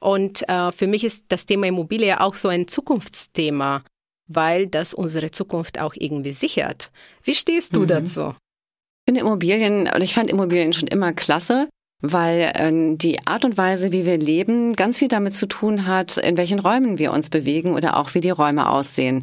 Und 0.00 0.48
äh, 0.48 0.72
für 0.72 0.86
mich 0.86 1.04
ist 1.04 1.24
das 1.28 1.46
Thema 1.46 1.66
Immobilie 1.66 2.20
auch 2.20 2.34
so 2.34 2.48
ein 2.48 2.66
Zukunftsthema, 2.66 3.82
weil 4.28 4.66
das 4.66 4.94
unsere 4.94 5.30
Zukunft 5.30 5.78
auch 5.80 5.94
irgendwie 5.96 6.32
sichert. 6.32 6.90
Wie 7.22 7.34
stehst 7.34 7.74
du 7.74 7.80
mhm. 7.80 7.86
dazu? 7.88 8.30
Ich 8.30 9.12
finde 9.12 9.20
Immobilien, 9.20 9.82
oder 9.82 10.02
ich 10.02 10.14
fand 10.14 10.30
Immobilien 10.30 10.72
schon 10.72 10.88
immer 10.88 11.12
klasse 11.12 11.68
weil 12.00 12.52
äh, 12.54 12.96
die 12.96 13.26
Art 13.26 13.44
und 13.44 13.58
Weise, 13.58 13.92
wie 13.92 14.06
wir 14.06 14.18
leben, 14.18 14.74
ganz 14.74 14.98
viel 14.98 15.08
damit 15.08 15.34
zu 15.34 15.46
tun 15.46 15.86
hat, 15.86 16.16
in 16.16 16.36
welchen 16.36 16.58
Räumen 16.58 16.98
wir 16.98 17.12
uns 17.12 17.30
bewegen 17.30 17.74
oder 17.74 17.96
auch 17.96 18.14
wie 18.14 18.20
die 18.20 18.30
Räume 18.30 18.68
aussehen. 18.68 19.22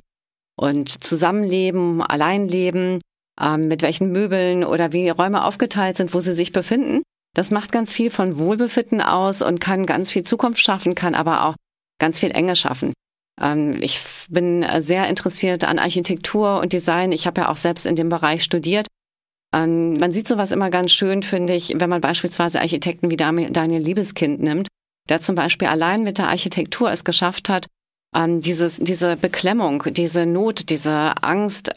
Und 0.55 1.03
Zusammenleben, 1.03 2.01
Alleinleben, 2.01 2.99
ähm, 3.39 3.67
mit 3.67 3.81
welchen 3.81 4.11
Möbeln 4.11 4.63
oder 4.63 4.93
wie 4.93 5.09
Räume 5.09 5.43
aufgeteilt 5.43 5.97
sind, 5.97 6.13
wo 6.13 6.19
sie 6.19 6.33
sich 6.33 6.51
befinden. 6.51 7.03
Das 7.35 7.51
macht 7.51 7.71
ganz 7.71 7.93
viel 7.93 8.09
von 8.09 8.37
Wohlbefinden 8.37 9.01
aus 9.01 9.41
und 9.41 9.59
kann 9.59 9.85
ganz 9.85 10.11
viel 10.11 10.23
Zukunft 10.23 10.59
schaffen, 10.59 10.95
kann 10.95 11.13
aber 11.13 11.45
auch 11.45 11.55
ganz 11.99 12.19
viel 12.19 12.31
Enge 12.31 12.55
schaffen. 12.55 12.93
Ähm, 13.39 13.77
ich 13.81 14.01
bin 14.29 14.65
sehr 14.79 15.07
interessiert 15.07 15.63
an 15.63 15.79
Architektur 15.79 16.59
und 16.59 16.73
Design. 16.73 17.11
Ich 17.11 17.27
habe 17.27 17.41
ja 17.41 17.49
auch 17.49 17.57
selbst 17.57 17.85
in 17.85 17.95
dem 17.95 18.09
Bereich 18.09 18.43
studiert. 18.43 18.87
Ähm, 19.53 19.93
man 19.95 20.11
sieht 20.11 20.27
sowas 20.27 20.51
immer 20.51 20.69
ganz 20.69 20.91
schön, 20.91 21.23
finde 21.23 21.53
ich, 21.53 21.73
wenn 21.77 21.89
man 21.89 22.01
beispielsweise 22.01 22.59
Architekten 22.59 23.09
wie 23.09 23.17
Daniel 23.17 23.81
Liebeskind 23.81 24.41
nimmt, 24.41 24.67
der 25.09 25.21
zum 25.21 25.35
Beispiel 25.35 25.67
allein 25.67 26.03
mit 26.03 26.17
der 26.17 26.29
Architektur 26.29 26.91
es 26.91 27.03
geschafft 27.03 27.49
hat, 27.49 27.67
ähm, 28.15 28.41
dieses, 28.41 28.77
diese 28.77 29.15
Beklemmung, 29.15 29.83
diese 29.91 30.25
Not, 30.25 30.69
diese 30.69 31.13
Angst, 31.21 31.71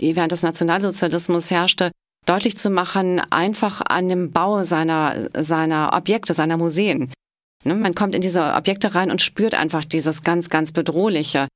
die 0.00 0.16
während 0.16 0.32
des 0.32 0.42
Nationalsozialismus 0.42 1.50
herrschte, 1.50 1.92
deutlich 2.26 2.58
zu 2.58 2.70
machen, 2.70 3.20
einfach 3.30 3.80
an 3.80 4.08
dem 4.08 4.32
Bau 4.32 4.64
seiner, 4.64 5.28
seiner 5.34 5.92
Objekte, 5.92 6.34
seiner 6.34 6.56
Museen. 6.56 7.12
Ne, 7.64 7.74
man 7.74 7.94
kommt 7.94 8.14
in 8.14 8.22
diese 8.22 8.54
Objekte 8.54 8.94
rein 8.94 9.10
und 9.10 9.22
spürt 9.22 9.54
einfach 9.54 9.84
dieses 9.84 10.22
ganz, 10.22 10.50
ganz 10.50 10.72
Bedrohliche. 10.72 11.48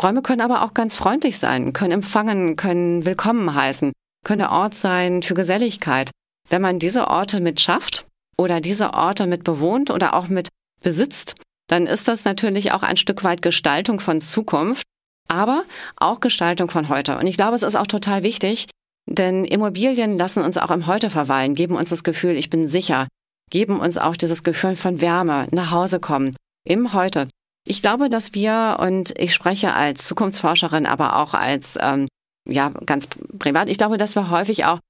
Räume 0.00 0.22
können 0.22 0.42
aber 0.42 0.62
auch 0.62 0.74
ganz 0.74 0.96
freundlich 0.96 1.38
sein, 1.38 1.72
können 1.72 1.92
empfangen, 1.92 2.56
können 2.56 3.06
willkommen 3.06 3.54
heißen, 3.54 3.92
können 4.26 4.40
der 4.40 4.50
Ort 4.50 4.74
sein 4.74 5.22
für 5.22 5.34
Geselligkeit. 5.34 6.10
Wenn 6.50 6.60
man 6.60 6.80
diese 6.80 7.06
Orte 7.06 7.40
mit 7.40 7.60
schafft 7.60 8.06
oder 8.36 8.60
diese 8.60 8.92
Orte 8.92 9.28
mit 9.28 9.44
bewohnt 9.44 9.90
oder 9.90 10.14
auch 10.14 10.26
mit 10.26 10.48
besitzt, 10.82 11.34
dann 11.68 11.86
ist 11.86 12.08
das 12.08 12.24
natürlich 12.24 12.72
auch 12.72 12.82
ein 12.82 12.96
Stück 12.96 13.22
weit 13.22 13.40
Gestaltung 13.40 14.00
von 14.00 14.20
Zukunft, 14.20 14.82
aber 15.28 15.62
auch 15.96 16.18
Gestaltung 16.18 16.68
von 16.68 16.88
heute. 16.88 17.18
Und 17.18 17.28
ich 17.28 17.36
glaube, 17.36 17.54
es 17.54 17.62
ist 17.62 17.76
auch 17.76 17.86
total 17.86 18.24
wichtig, 18.24 18.66
denn 19.08 19.44
Immobilien 19.44 20.18
lassen 20.18 20.42
uns 20.42 20.58
auch 20.58 20.72
im 20.72 20.88
Heute 20.88 21.08
verweilen, 21.08 21.54
geben 21.54 21.76
uns 21.76 21.90
das 21.90 22.02
Gefühl, 22.02 22.36
ich 22.36 22.50
bin 22.50 22.66
sicher, 22.66 23.06
geben 23.50 23.78
uns 23.78 23.96
auch 23.96 24.16
dieses 24.16 24.42
Gefühl 24.42 24.74
von 24.74 25.00
Wärme, 25.00 25.46
nach 25.52 25.70
Hause 25.70 26.00
kommen, 26.00 26.34
im 26.64 26.92
Heute. 26.92 27.28
Ich 27.64 27.80
glaube, 27.80 28.10
dass 28.10 28.34
wir, 28.34 28.78
und 28.80 29.16
ich 29.18 29.32
spreche 29.32 29.74
als 29.74 30.04
Zukunftsforscherin, 30.06 30.86
aber 30.86 31.16
auch 31.16 31.34
als, 31.34 31.78
ähm, 31.80 32.08
ja, 32.46 32.70
ganz 32.84 33.06
privat, 33.38 33.68
ich 33.68 33.78
glaube, 33.78 33.96
dass 33.96 34.14
wir 34.14 34.30
häufig 34.30 34.64
auch 34.64 34.80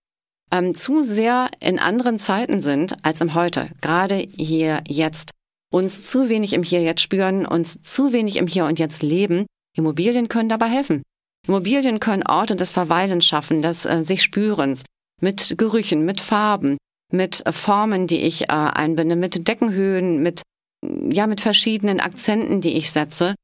ähm, 0.53 0.75
zu 0.75 1.03
sehr 1.03 1.51
in 1.61 1.79
anderen 1.79 2.19
Zeiten 2.19 2.63
sind 2.63 2.97
als 3.05 3.21
im 3.21 3.35
Heute, 3.35 3.69
gerade 3.81 4.17
hier 4.17 4.83
jetzt, 4.87 5.31
uns 5.73 6.05
zu 6.05 6.29
wenig 6.29 6.53
im 6.53 6.63
Hier 6.63 6.83
jetzt 6.83 7.01
spüren, 7.01 7.47
uns 7.47 7.83
zu 7.83 8.13
wenig 8.13 8.37
im 8.37 8.47
Hier 8.47 8.67
und 8.67 8.79
Jetzt 8.79 9.03
leben. 9.03 9.47
Immobilien 9.77 10.29
können 10.29 10.49
dabei 10.49 10.69
helfen. 10.69 11.03
Immobilien 11.47 12.01
können 12.01 12.27
Orte 12.27 12.57
des 12.57 12.73
Verweilens 12.73 13.27
schaffen, 13.27 13.63
des 13.63 13.85
äh, 13.85 14.03
sich 14.03 14.23
Spürens, 14.23 14.85
mit 15.21 15.57
Gerüchen, 15.59 16.05
mit 16.05 16.21
Farben, 16.21 16.77
mit 17.13 17.43
Formen, 17.51 18.07
die 18.07 18.23
ich 18.23 18.43
äh, 18.43 18.53
einbinde, 18.53 19.17
mit 19.17 19.47
Deckenhöhen, 19.47 20.23
mit, 20.23 20.43
ja, 20.85 21.27
mit 21.27 21.41
verschiedenen 21.41 22.01
Akzenten, 22.01 22.61
die 22.61 22.75
ich 22.75 22.91
setze. 22.91 23.35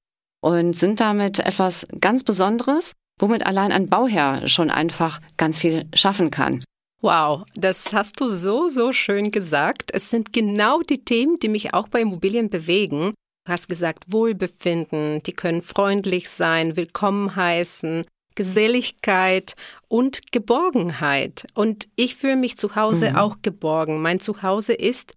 Und 0.44 0.74
sind 0.76 0.98
damit 0.98 1.38
etwas 1.38 1.86
ganz 2.00 2.24
Besonderes, 2.24 2.92
womit 3.22 3.46
allein 3.46 3.72
ein 3.72 3.88
Bauherr 3.88 4.48
schon 4.48 4.68
einfach 4.68 5.20
ganz 5.36 5.58
viel 5.58 5.86
schaffen 5.94 6.30
kann. 6.30 6.64
Wow, 7.00 7.44
das 7.54 7.92
hast 7.92 8.20
du 8.20 8.28
so, 8.28 8.68
so 8.68 8.92
schön 8.92 9.30
gesagt. 9.30 9.90
Es 9.92 10.10
sind 10.10 10.32
genau 10.32 10.82
die 10.82 11.04
Themen, 11.04 11.38
die 11.38 11.48
mich 11.48 11.72
auch 11.72 11.88
bei 11.88 12.00
Immobilien 12.00 12.50
bewegen. 12.50 13.14
Du 13.44 13.52
hast 13.52 13.68
gesagt, 13.68 14.04
Wohlbefinden, 14.12 15.22
die 15.22 15.32
können 15.32 15.62
freundlich 15.62 16.30
sein, 16.30 16.76
willkommen 16.76 17.34
heißen, 17.34 18.04
Geselligkeit 18.34 19.54
und 19.88 20.32
Geborgenheit. 20.32 21.46
Und 21.54 21.88
ich 21.96 22.16
fühle 22.16 22.36
mich 22.36 22.56
zu 22.56 22.76
Hause 22.76 23.10
mhm. 23.10 23.16
auch 23.16 23.36
geborgen. 23.42 24.00
Mein 24.00 24.20
Zuhause 24.20 24.74
ist 24.74 25.14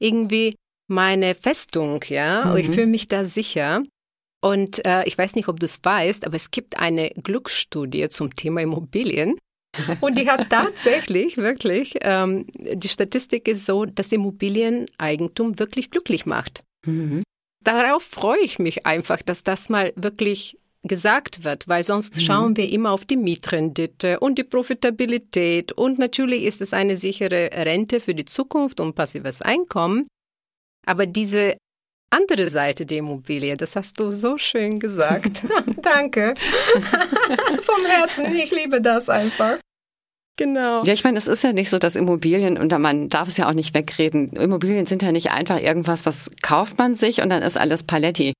irgendwie 0.00 0.56
meine 0.88 1.34
Festung, 1.34 2.04
ja. 2.08 2.46
Mhm. 2.46 2.56
Ich 2.56 2.70
fühle 2.70 2.86
mich 2.86 3.06
da 3.08 3.24
sicher. 3.24 3.82
Und 4.42 4.84
äh, 4.86 5.04
ich 5.04 5.16
weiß 5.18 5.34
nicht, 5.34 5.48
ob 5.48 5.60
du 5.60 5.66
es 5.66 5.80
weißt, 5.82 6.26
aber 6.26 6.36
es 6.36 6.50
gibt 6.50 6.78
eine 6.78 7.10
Glücksstudie 7.10 8.08
zum 8.08 8.34
Thema 8.34 8.62
Immobilien. 8.62 9.38
Und 10.00 10.18
die 10.18 10.28
hat 10.28 10.48
tatsächlich 10.50 11.36
wirklich, 11.36 11.96
ähm, 12.02 12.46
die 12.54 12.88
Statistik 12.88 13.48
ist 13.48 13.66
so, 13.66 13.84
dass 13.84 14.12
Immobilieneigentum 14.12 15.58
wirklich 15.58 15.90
glücklich 15.90 16.26
macht. 16.26 16.62
Mhm. 16.86 17.22
Darauf 17.62 18.02
freue 18.02 18.40
ich 18.40 18.58
mich 18.58 18.86
einfach, 18.86 19.20
dass 19.20 19.44
das 19.44 19.68
mal 19.68 19.92
wirklich 19.94 20.58
gesagt 20.82 21.44
wird, 21.44 21.68
weil 21.68 21.84
sonst 21.84 22.16
mhm. 22.16 22.20
schauen 22.20 22.56
wir 22.56 22.70
immer 22.70 22.92
auf 22.92 23.04
die 23.04 23.18
Mietrendite 23.18 24.18
und 24.20 24.38
die 24.38 24.44
Profitabilität 24.44 25.72
und 25.72 25.98
natürlich 25.98 26.44
ist 26.44 26.62
es 26.62 26.72
eine 26.72 26.96
sichere 26.96 27.50
Rente 27.52 28.00
für 28.00 28.14
die 28.14 28.24
Zukunft 28.24 28.80
und 28.80 28.94
passives 28.94 29.42
Einkommen. 29.42 30.06
Aber 30.86 31.04
diese 31.04 31.58
andere 32.10 32.50
Seite 32.50 32.86
der 32.86 32.98
Immobilie, 32.98 33.56
das 33.56 33.76
hast 33.76 33.98
du 33.98 34.10
so 34.10 34.36
schön 34.36 34.80
gesagt. 34.80 35.44
Danke. 35.82 36.34
Vom 37.62 37.84
Herzen, 37.86 38.34
ich 38.34 38.50
liebe 38.50 38.80
das 38.80 39.08
einfach. 39.08 39.58
Genau. 40.36 40.82
Ja, 40.84 40.92
ich 40.94 41.04
meine, 41.04 41.18
es 41.18 41.28
ist 41.28 41.44
ja 41.44 41.52
nicht 41.52 41.68
so, 41.68 41.78
dass 41.78 41.96
Immobilien, 41.96 42.56
und 42.56 42.76
man 42.78 43.08
darf 43.08 43.28
es 43.28 43.36
ja 43.36 43.48
auch 43.48 43.52
nicht 43.52 43.74
wegreden, 43.74 44.30
Immobilien 44.30 44.86
sind 44.86 45.02
ja 45.02 45.12
nicht 45.12 45.30
einfach 45.30 45.60
irgendwas, 45.60 46.02
das 46.02 46.30
kauft 46.40 46.78
man 46.78 46.96
sich 46.96 47.20
und 47.20 47.28
dann 47.28 47.42
ist 47.42 47.58
alles 47.58 47.82
Paletti. 47.82 48.32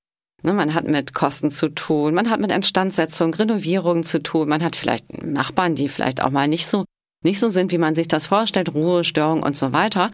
Ne, 0.43 0.53
man 0.53 0.73
hat 0.73 0.87
mit 0.87 1.13
Kosten 1.13 1.51
zu 1.51 1.69
tun, 1.69 2.15
man 2.15 2.31
hat 2.31 2.39
mit 2.39 2.51
Instandsetzung, 2.51 3.33
Renovierung 3.35 4.03
zu 4.03 4.23
tun, 4.23 4.49
man 4.49 4.63
hat 4.63 4.75
vielleicht 4.75 5.23
Nachbarn, 5.23 5.75
die 5.75 5.87
vielleicht 5.87 6.23
auch 6.23 6.31
mal 6.31 6.47
nicht 6.47 6.65
so, 6.65 6.85
nicht 7.23 7.39
so 7.39 7.49
sind, 7.49 7.71
wie 7.71 7.77
man 7.77 7.93
sich 7.93 8.07
das 8.07 8.25
vorstellt, 8.25 8.73
Ruhe, 8.73 9.03
Störung 9.03 9.43
und 9.43 9.55
so 9.55 9.71
weiter. 9.71 10.09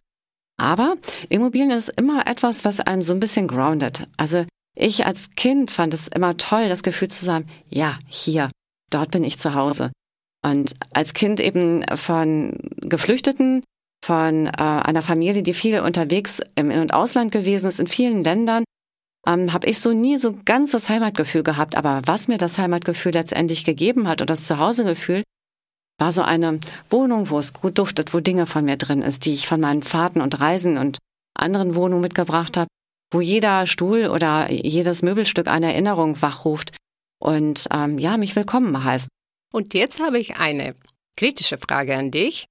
Aber 0.57 0.97
Immobilien 1.29 1.71
ist 1.71 1.89
immer 1.89 2.27
etwas, 2.27 2.65
was 2.65 2.79
einem 2.79 3.03
so 3.03 3.13
ein 3.13 3.19
bisschen 3.19 3.47
grounded. 3.47 4.07
Also 4.17 4.45
ich 4.75 5.05
als 5.05 5.31
Kind 5.35 5.71
fand 5.71 5.93
es 5.93 6.07
immer 6.07 6.37
toll, 6.37 6.69
das 6.69 6.83
Gefühl 6.83 7.09
zu 7.09 7.25
sagen, 7.25 7.47
ja, 7.69 7.97
hier, 8.07 8.49
dort 8.91 9.11
bin 9.11 9.23
ich 9.23 9.39
zu 9.39 9.53
Hause. 9.53 9.91
Und 10.43 10.75
als 10.93 11.13
Kind 11.13 11.39
eben 11.39 11.83
von 11.95 12.57
Geflüchteten, 12.77 13.63
von 14.05 14.47
äh, 14.47 14.51
einer 14.51 15.01
Familie, 15.01 15.43
die 15.43 15.53
viel 15.53 15.79
unterwegs 15.79 16.39
im 16.55 16.71
In- 16.71 16.81
und 16.81 16.93
Ausland 16.93 17.31
gewesen 17.31 17.67
ist, 17.67 17.79
in 17.79 17.87
vielen 17.87 18.23
Ländern, 18.23 18.63
ähm, 19.27 19.51
habe 19.51 19.67
ich 19.67 19.79
so 19.79 19.91
nie 19.91 20.17
so 20.17 20.37
ganz 20.45 20.71
das 20.71 20.89
Heimatgefühl 20.89 21.43
gehabt. 21.43 21.75
Aber 21.75 22.01
was 22.05 22.27
mir 22.27 22.37
das 22.37 22.57
Heimatgefühl 22.57 23.13
letztendlich 23.13 23.65
gegeben 23.65 24.07
hat 24.07 24.21
und 24.21 24.29
das 24.29 24.45
Zuhausegefühl, 24.45 25.23
war 25.97 26.11
so 26.11 26.21
eine 26.21 26.59
Wohnung, 26.89 27.29
wo 27.29 27.39
es 27.39 27.53
gut 27.53 27.77
duftet, 27.77 28.13
wo 28.13 28.19
Dinge 28.19 28.45
von 28.45 28.65
mir 28.65 28.77
drin 28.77 29.01
ist, 29.01 29.25
die 29.25 29.33
ich 29.33 29.47
von 29.47 29.59
meinen 29.59 29.83
Fahrten 29.83 30.21
und 30.21 30.39
Reisen 30.39 30.77
und 30.77 30.99
anderen 31.33 31.75
Wohnungen 31.75 32.01
mitgebracht 32.01 32.57
habe, 32.57 32.69
wo 33.11 33.21
jeder 33.21 33.67
Stuhl 33.67 34.07
oder 34.07 34.51
jedes 34.51 35.01
Möbelstück 35.01 35.47
eine 35.47 35.71
Erinnerung 35.73 36.21
wachruft 36.21 36.75
und 37.19 37.67
ähm, 37.71 37.97
ja, 37.97 38.17
mich 38.17 38.35
willkommen 38.35 38.83
heißt. 38.83 39.07
Und 39.53 39.73
jetzt 39.73 40.01
habe 40.01 40.19
ich 40.19 40.37
eine 40.37 40.75
kritische 41.15 41.57
Frage 41.57 41.95
an 41.95 42.11
dich, 42.11 42.45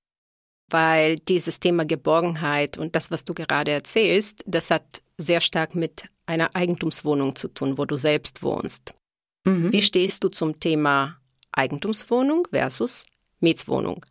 weil 0.71 1.17
dieses 1.17 1.61
Thema 1.61 1.85
Geborgenheit 1.85 2.79
und 2.79 2.97
das, 2.97 3.11
was 3.11 3.25
du 3.25 3.35
gerade 3.35 3.71
erzählst, 3.71 4.43
das 4.47 4.71
hat 4.71 5.03
sehr 5.19 5.41
stark 5.41 5.75
mit 5.75 6.09
einer 6.27 6.57
Eigentumswohnung 6.57 7.37
zu 7.37 7.49
tun, 7.49 7.79
wo 7.79 7.85
du 7.85 7.97
selbst 7.97 8.43
wohnst. 8.43 8.95
Mhm. 9.45 9.73
Wie 9.73 9.83
stehst 9.83 10.25
du 10.25 10.29
zum 10.29 10.59
Thema 10.59 11.21
Eigentumswohnung 11.53 12.49
versus 12.51 13.07
Mietswohnung? 13.41 14.05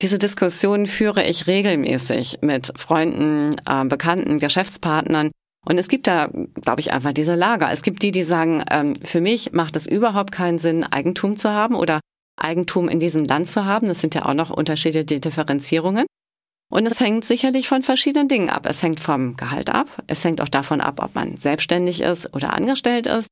Diese 0.00 0.18
Diskussion 0.18 0.86
führe 0.86 1.24
ich 1.24 1.46
regelmäßig 1.46 2.38
mit 2.40 2.72
Freunden, 2.76 3.56
äh, 3.68 3.84
Bekannten, 3.84 4.38
Geschäftspartnern. 4.38 5.32
Und 5.66 5.76
es 5.76 5.88
gibt 5.88 6.06
da, 6.06 6.30
glaube 6.54 6.80
ich, 6.80 6.92
einfach 6.92 7.12
diese 7.12 7.34
Lager. 7.34 7.70
Es 7.72 7.82
gibt 7.82 8.02
die, 8.02 8.12
die 8.12 8.22
sagen, 8.22 8.64
ähm, 8.70 8.94
für 9.04 9.20
mich 9.20 9.52
macht 9.52 9.74
es 9.74 9.86
überhaupt 9.86 10.30
keinen 10.32 10.58
Sinn, 10.60 10.84
Eigentum 10.84 11.36
zu 11.36 11.50
haben 11.50 11.74
oder 11.74 12.00
Eigentum 12.36 12.88
in 12.88 13.00
diesem 13.00 13.24
Land 13.24 13.50
zu 13.50 13.64
haben. 13.64 13.88
Das 13.88 14.00
sind 14.00 14.14
ja 14.14 14.24
auch 14.24 14.34
noch 14.34 14.50
unterschiedliche 14.50 15.20
Differenzierungen. 15.20 16.06
Und 16.70 16.86
es 16.86 17.00
hängt 17.00 17.24
sicherlich 17.24 17.66
von 17.66 17.82
verschiedenen 17.82 18.28
Dingen 18.28 18.50
ab. 18.50 18.66
Es 18.66 18.82
hängt 18.82 19.00
vom 19.00 19.36
Gehalt 19.36 19.70
ab. 19.70 19.88
Es 20.06 20.22
hängt 20.22 20.40
auch 20.40 20.48
davon 20.48 20.80
ab, 20.80 21.00
ob 21.02 21.14
man 21.14 21.36
selbstständig 21.36 22.02
ist 22.02 22.32
oder 22.34 22.52
angestellt 22.52 23.06
ist. 23.06 23.28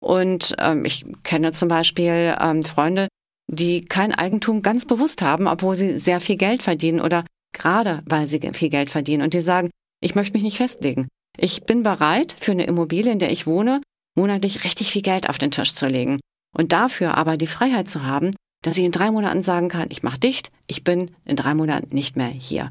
Und 0.00 0.56
ähm, 0.58 0.84
ich 0.84 1.06
kenne 1.22 1.52
zum 1.52 1.68
Beispiel 1.68 2.36
ähm, 2.40 2.62
Freunde, 2.64 3.06
die 3.52 3.84
kein 3.84 4.12
Eigentum 4.14 4.62
ganz 4.62 4.86
bewusst 4.86 5.22
haben, 5.22 5.46
obwohl 5.46 5.76
sie 5.76 5.98
sehr 5.98 6.20
viel 6.20 6.36
Geld 6.36 6.62
verdienen 6.62 7.00
oder 7.00 7.24
gerade 7.52 8.02
weil 8.06 8.26
sie 8.26 8.40
viel 8.54 8.70
Geld 8.70 8.90
verdienen. 8.90 9.22
Und 9.22 9.34
die 9.34 9.42
sagen, 9.42 9.70
ich 10.00 10.14
möchte 10.14 10.32
mich 10.32 10.42
nicht 10.42 10.56
festlegen. 10.56 11.08
Ich 11.38 11.64
bin 11.64 11.82
bereit, 11.82 12.34
für 12.40 12.52
eine 12.52 12.66
Immobilie, 12.66 13.12
in 13.12 13.18
der 13.18 13.30
ich 13.30 13.46
wohne, 13.46 13.80
monatlich 14.16 14.64
richtig 14.64 14.90
viel 14.90 15.02
Geld 15.02 15.28
auf 15.28 15.38
den 15.38 15.50
Tisch 15.50 15.74
zu 15.74 15.86
legen. 15.86 16.18
Und 16.56 16.72
dafür 16.72 17.16
aber 17.16 17.36
die 17.36 17.46
Freiheit 17.46 17.88
zu 17.88 18.02
haben, 18.02 18.32
dass 18.62 18.78
ich 18.78 18.84
in 18.84 18.92
drei 18.92 19.10
Monaten 19.10 19.42
sagen 19.42 19.68
kann, 19.68 19.88
ich 19.90 20.02
mache 20.02 20.18
dicht, 20.18 20.50
ich 20.66 20.84
bin 20.84 21.10
in 21.24 21.36
drei 21.36 21.54
Monaten 21.54 21.94
nicht 21.94 22.16
mehr 22.16 22.28
hier. 22.28 22.70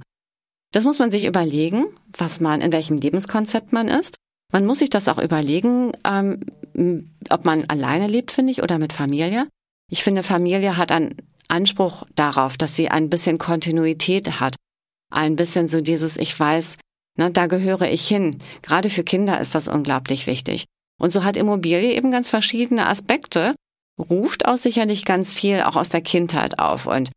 Das 0.72 0.84
muss 0.84 1.00
man 1.00 1.12
sich 1.12 1.26
überlegen, 1.26 1.86
was 2.18 2.40
man, 2.40 2.62
in 2.62 2.72
welchem 2.72 2.98
Lebenskonzept 2.98 3.74
man 3.74 3.88
ist. 3.88 4.16
Man 4.52 4.66
muss 4.66 4.80
sich 4.80 4.90
das 4.90 5.08
auch 5.08 5.22
überlegen, 5.22 5.92
ähm, 6.06 7.12
ob 7.30 7.46
man 7.46 7.66
alleine 7.66 8.08
lebt, 8.08 8.32
finde 8.32 8.52
ich, 8.52 8.64
oder 8.64 8.80
mit 8.80 8.94
Familie. 8.94 9.48
Ich 9.92 10.04
finde, 10.04 10.24
Familie 10.24 10.78
hat 10.78 10.92
an 10.92 11.16
Anspruch 11.50 12.04
darauf, 12.16 12.58
dass 12.58 12.76
sie 12.76 12.90
ein 12.90 13.10
bisschen 13.10 13.38
Kontinuität 13.38 14.40
hat. 14.40 14.56
Ein 15.12 15.36
bisschen 15.36 15.68
so 15.68 15.82
dieses, 15.82 16.16
ich 16.16 16.40
weiß, 16.40 16.78
ne, 17.18 17.30
da 17.30 17.48
gehöre 17.48 17.92
ich 17.92 18.08
hin. 18.08 18.40
Gerade 18.62 18.90
für 18.90 19.04
Kinder 19.04 19.40
ist 19.42 19.54
das 19.54 19.68
unglaublich 19.68 20.28
wichtig. 20.28 20.64
Und 20.98 21.12
so 21.12 21.26
hat 21.26 21.36
Immobilie 21.36 21.94
eben 21.94 22.10
ganz 22.10 22.30
verschiedene 22.30 22.88
Aspekte, 22.88 23.52
ruft 24.00 24.46
auch 24.46 24.58
sicherlich 24.58 25.04
ganz 25.04 25.34
viel 25.34 25.62
auch 25.62 25.76
aus 25.76 25.90
der 25.90 26.02
Kindheit 26.02 26.58
auf 26.58 26.86
und 26.86 27.12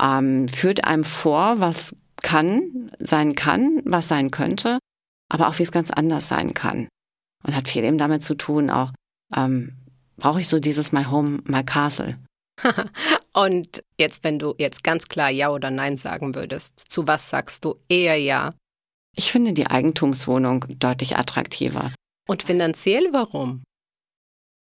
ähm, 0.00 0.48
führt 0.48 0.84
einem 0.84 1.04
vor, 1.04 1.60
was 1.60 1.94
kann, 2.22 2.90
sein 3.00 3.34
kann, 3.34 3.82
was 3.84 4.08
sein 4.08 4.30
könnte, 4.30 4.78
aber 5.28 5.48
auch 5.48 5.58
wie 5.58 5.62
es 5.62 5.72
ganz 5.72 5.90
anders 5.90 6.28
sein 6.28 6.54
kann. 6.54 6.88
Und 7.46 7.54
hat 7.54 7.68
viel 7.68 7.84
eben 7.84 7.98
damit 7.98 8.24
zu 8.24 8.34
tun, 8.34 8.70
auch 8.70 8.92
ähm, 9.36 9.74
brauche 10.16 10.40
ich 10.40 10.48
so 10.48 10.60
dieses 10.60 10.92
My 10.92 11.04
Home, 11.04 11.40
My 11.44 11.64
Castle. 11.64 12.18
Und 13.34 13.82
jetzt, 13.98 14.22
wenn 14.24 14.38
du 14.38 14.54
jetzt 14.58 14.84
ganz 14.84 15.08
klar 15.08 15.30
Ja 15.30 15.50
oder 15.50 15.70
Nein 15.70 15.96
sagen 15.96 16.34
würdest, 16.34 16.84
zu 16.88 17.06
was 17.06 17.30
sagst 17.30 17.64
du 17.64 17.76
eher 17.88 18.16
Ja? 18.16 18.54
Ich 19.16 19.30
finde 19.30 19.52
die 19.52 19.66
Eigentumswohnung 19.66 20.66
deutlich 20.78 21.16
attraktiver. 21.16 21.92
Und 22.28 22.42
finanziell 22.42 23.08
warum? 23.12 23.62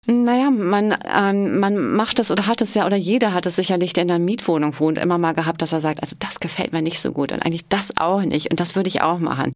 Naja, 0.06 0.52
man, 0.52 0.98
ähm, 1.06 1.60
man 1.60 1.96
macht 1.96 2.20
es 2.20 2.30
oder 2.30 2.46
hat 2.46 2.62
es 2.62 2.74
ja, 2.74 2.86
oder 2.86 2.98
jeder 2.98 3.34
hat 3.34 3.46
es 3.46 3.56
sicherlich, 3.56 3.94
der 3.94 4.04
in 4.04 4.12
einer 4.12 4.24
Mietwohnung 4.24 4.78
wohnt, 4.78 4.98
immer 4.98 5.18
mal 5.18 5.32
gehabt, 5.32 5.62
dass 5.62 5.72
er 5.72 5.80
sagt, 5.80 6.04
also 6.04 6.16
das 6.20 6.42
gefällt 6.42 6.74
mir 6.74 6.82
nicht 6.82 7.00
so 7.00 7.14
gut 7.14 7.32
und 7.32 7.46
eigentlich 7.46 7.68
das 7.70 7.96
auch 7.96 8.22
nicht 8.22 8.52
und 8.52 8.60
das 8.60 8.76
würde 8.76 8.90
ich 8.90 9.02
auch 9.02 9.20
machen. 9.20 9.54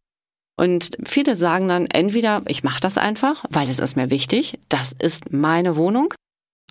Und 0.59 0.97
viele 1.05 1.35
sagen 1.35 1.67
dann 1.67 1.85
entweder, 1.85 2.41
ich 2.47 2.63
mache 2.63 2.81
das 2.81 2.97
einfach, 2.97 3.45
weil 3.49 3.69
es 3.69 3.79
ist 3.79 3.95
mir 3.95 4.09
wichtig, 4.09 4.59
das 4.69 4.93
ist 4.99 5.31
meine 5.31 5.75
Wohnung, 5.75 6.13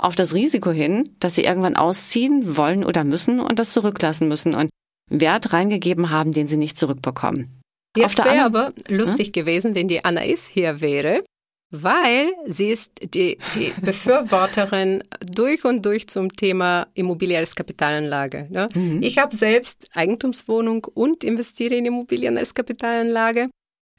auf 0.00 0.16
das 0.16 0.34
Risiko 0.34 0.70
hin, 0.70 1.08
dass 1.20 1.36
sie 1.36 1.44
irgendwann 1.44 1.76
ausziehen 1.76 2.56
wollen 2.56 2.84
oder 2.84 3.04
müssen 3.04 3.40
und 3.40 3.58
das 3.58 3.72
zurücklassen 3.72 4.28
müssen 4.28 4.54
und 4.54 4.70
Wert 5.08 5.52
reingegeben 5.52 6.10
haben, 6.10 6.32
den 6.32 6.48
sie 6.48 6.56
nicht 6.56 6.78
zurückbekommen. 6.78 7.60
Jetzt 7.96 8.18
wäre 8.18 8.44
aber 8.44 8.72
lustig 8.88 9.28
hm? 9.28 9.32
gewesen, 9.32 9.74
wenn 9.74 9.88
die 9.88 10.04
Anais 10.04 10.46
hier 10.46 10.80
wäre 10.80 11.22
weil 11.70 12.32
sie 12.46 12.68
ist 12.68 12.92
die, 13.14 13.38
die 13.54 13.72
Befürworterin 13.82 15.02
durch 15.20 15.64
und 15.64 15.84
durch 15.84 16.08
zum 16.08 16.34
Thema 16.34 16.86
Immobilie 16.94 17.38
als 17.38 17.54
Kapitalanlage. 17.54 18.48
Ne? 18.50 18.68
Mhm. 18.74 19.02
Ich 19.02 19.18
habe 19.18 19.34
selbst 19.34 19.88
Eigentumswohnung 19.92 20.84
und 20.84 21.24
investiere 21.24 21.74
in 21.74 21.86
Immobilien 21.86 22.38
als 22.38 22.54
Kapitalanlage. 22.54 23.48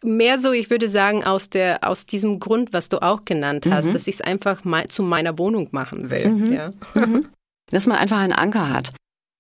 Mehr 0.04 0.38
so, 0.38 0.52
ich 0.52 0.70
würde 0.70 0.90
sagen, 0.90 1.24
aus, 1.24 1.50
der, 1.50 1.88
aus 1.88 2.06
diesem 2.06 2.40
Grund, 2.40 2.72
was 2.72 2.88
du 2.90 3.02
auch 3.02 3.26
genannt 3.26 3.68
hast, 3.70 3.88
mhm. 3.88 3.94
dass 3.94 4.08
ich 4.08 4.16
es 4.16 4.22
einfach 4.22 4.64
mal 4.64 4.88
zu 4.88 5.02
meiner 5.02 5.38
Wohnung 5.38 5.70
machen 5.72 6.12
will. 6.12 6.30
Mhm. 6.30 6.54
Ja. 6.54 6.72
Mhm. 6.94 7.26
Dass 7.72 7.88
man 7.88 7.98
einfach 7.98 8.20
einen 8.20 8.34
Anker 8.34 8.72
hat. 8.72 8.94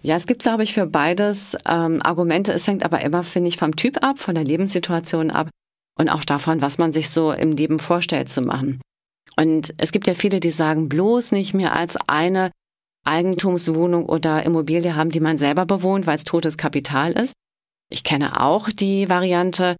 Ja, 0.03 0.15
es 0.15 0.27
gibt, 0.27 0.43
glaube 0.43 0.63
ich, 0.63 0.73
für 0.73 0.85
beides 0.85 1.55
ähm, 1.67 2.01
Argumente. 2.01 2.53
Es 2.53 2.67
hängt 2.67 2.83
aber 2.83 3.01
immer, 3.01 3.23
finde 3.23 3.49
ich, 3.49 3.57
vom 3.57 3.75
Typ 3.75 4.03
ab, 4.03 4.19
von 4.19 4.35
der 4.35 4.43
Lebenssituation 4.43 5.31
ab 5.31 5.49
und 5.97 6.09
auch 6.09 6.23
davon, 6.23 6.61
was 6.61 6.77
man 6.77 6.93
sich 6.93 7.09
so 7.09 7.31
im 7.31 7.53
Leben 7.53 7.79
vorstellt 7.79 8.29
zu 8.29 8.41
machen. 8.41 8.81
Und 9.35 9.73
es 9.77 9.91
gibt 9.91 10.07
ja 10.07 10.13
viele, 10.13 10.39
die 10.39 10.51
sagen, 10.51 10.89
bloß 10.89 11.31
nicht 11.31 11.53
mehr 11.53 11.75
als 11.75 11.97
eine 12.07 12.51
Eigentumswohnung 13.05 14.05
oder 14.05 14.43
Immobilie 14.43 14.95
haben, 14.95 15.11
die 15.11 15.19
man 15.19 15.37
selber 15.37 15.65
bewohnt, 15.65 16.07
weil 16.07 16.17
es 16.17 16.23
totes 16.23 16.57
Kapital 16.57 17.13
ist. 17.13 17.33
Ich 17.89 18.03
kenne 18.03 18.41
auch 18.41 18.69
die 18.69 19.09
Variante 19.09 19.77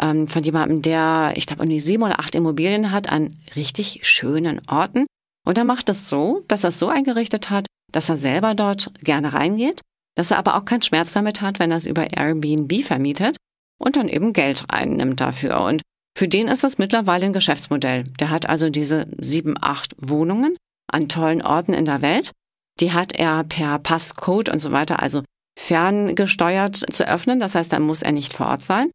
ähm, 0.00 0.28
von 0.28 0.42
jemandem, 0.42 0.82
der, 0.82 1.32
ich 1.36 1.46
glaube, 1.46 1.62
um 1.62 1.68
die 1.68 1.80
sieben 1.80 2.02
oder 2.02 2.20
acht 2.20 2.34
Immobilien 2.34 2.92
hat 2.92 3.10
an 3.10 3.36
richtig 3.56 4.00
schönen 4.02 4.60
Orten. 4.68 5.06
Und 5.46 5.58
er 5.58 5.64
macht 5.64 5.88
es 5.88 6.08
so, 6.08 6.44
dass 6.48 6.64
er 6.64 6.70
es 6.70 6.78
so 6.78 6.88
eingerichtet 6.88 7.50
hat, 7.50 7.66
dass 7.92 8.08
er 8.08 8.18
selber 8.18 8.54
dort 8.54 8.92
gerne 9.02 9.32
reingeht, 9.32 9.80
dass 10.14 10.30
er 10.30 10.38
aber 10.38 10.56
auch 10.56 10.64
keinen 10.64 10.82
Schmerz 10.82 11.12
damit 11.12 11.40
hat, 11.40 11.58
wenn 11.58 11.70
er 11.70 11.78
es 11.78 11.86
über 11.86 12.12
Airbnb 12.12 12.84
vermietet, 12.84 13.36
und 13.78 13.96
dann 13.96 14.08
eben 14.08 14.32
Geld 14.32 14.64
einnimmt 14.68 15.20
dafür. 15.20 15.64
Und 15.64 15.82
für 16.16 16.28
den 16.28 16.48
ist 16.48 16.64
das 16.64 16.78
mittlerweile 16.78 17.26
ein 17.26 17.32
Geschäftsmodell. 17.32 18.04
Der 18.18 18.30
hat 18.30 18.48
also 18.48 18.70
diese 18.70 19.06
sieben, 19.18 19.54
acht 19.60 19.94
Wohnungen 19.98 20.56
an 20.90 21.08
tollen 21.08 21.42
Orten 21.42 21.74
in 21.74 21.84
der 21.84 22.02
Welt. 22.02 22.32
Die 22.80 22.92
hat 22.92 23.12
er 23.12 23.44
per 23.44 23.78
Passcode 23.78 24.48
und 24.48 24.60
so 24.60 24.72
weiter, 24.72 25.00
also 25.00 25.22
ferngesteuert 25.58 26.76
zu 26.76 27.08
öffnen. 27.08 27.40
Das 27.40 27.54
heißt, 27.54 27.72
da 27.72 27.80
muss 27.80 28.02
er 28.02 28.12
nicht 28.12 28.32
vor 28.32 28.46
Ort 28.46 28.62
sein. 28.62 28.90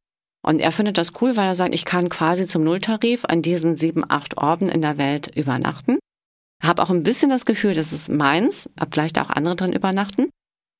Und 0.45 0.59
er 0.59 0.71
findet 0.71 0.97
das 0.97 1.13
cool, 1.21 1.35
weil 1.35 1.47
er 1.47 1.55
sagt, 1.55 1.73
ich 1.73 1.85
kann 1.85 2.09
quasi 2.09 2.47
zum 2.47 2.63
Nulltarif 2.63 3.25
an 3.25 3.41
diesen 3.41 3.77
sieben, 3.77 4.03
acht 4.07 4.37
Orten 4.37 4.67
in 4.67 4.81
der 4.81 4.97
Welt 4.97 5.35
übernachten. 5.35 5.99
Habe 6.61 6.83
auch 6.83 6.89
ein 6.89 7.03
bisschen 7.03 7.29
das 7.29 7.45
Gefühl, 7.45 7.73
das 7.73 7.93
ist 7.93 8.09
meins, 8.09 8.69
ob 8.79 8.93
vielleicht 8.93 9.19
auch 9.19 9.29
andere 9.29 9.55
drin 9.55 9.73
übernachten. 9.73 10.29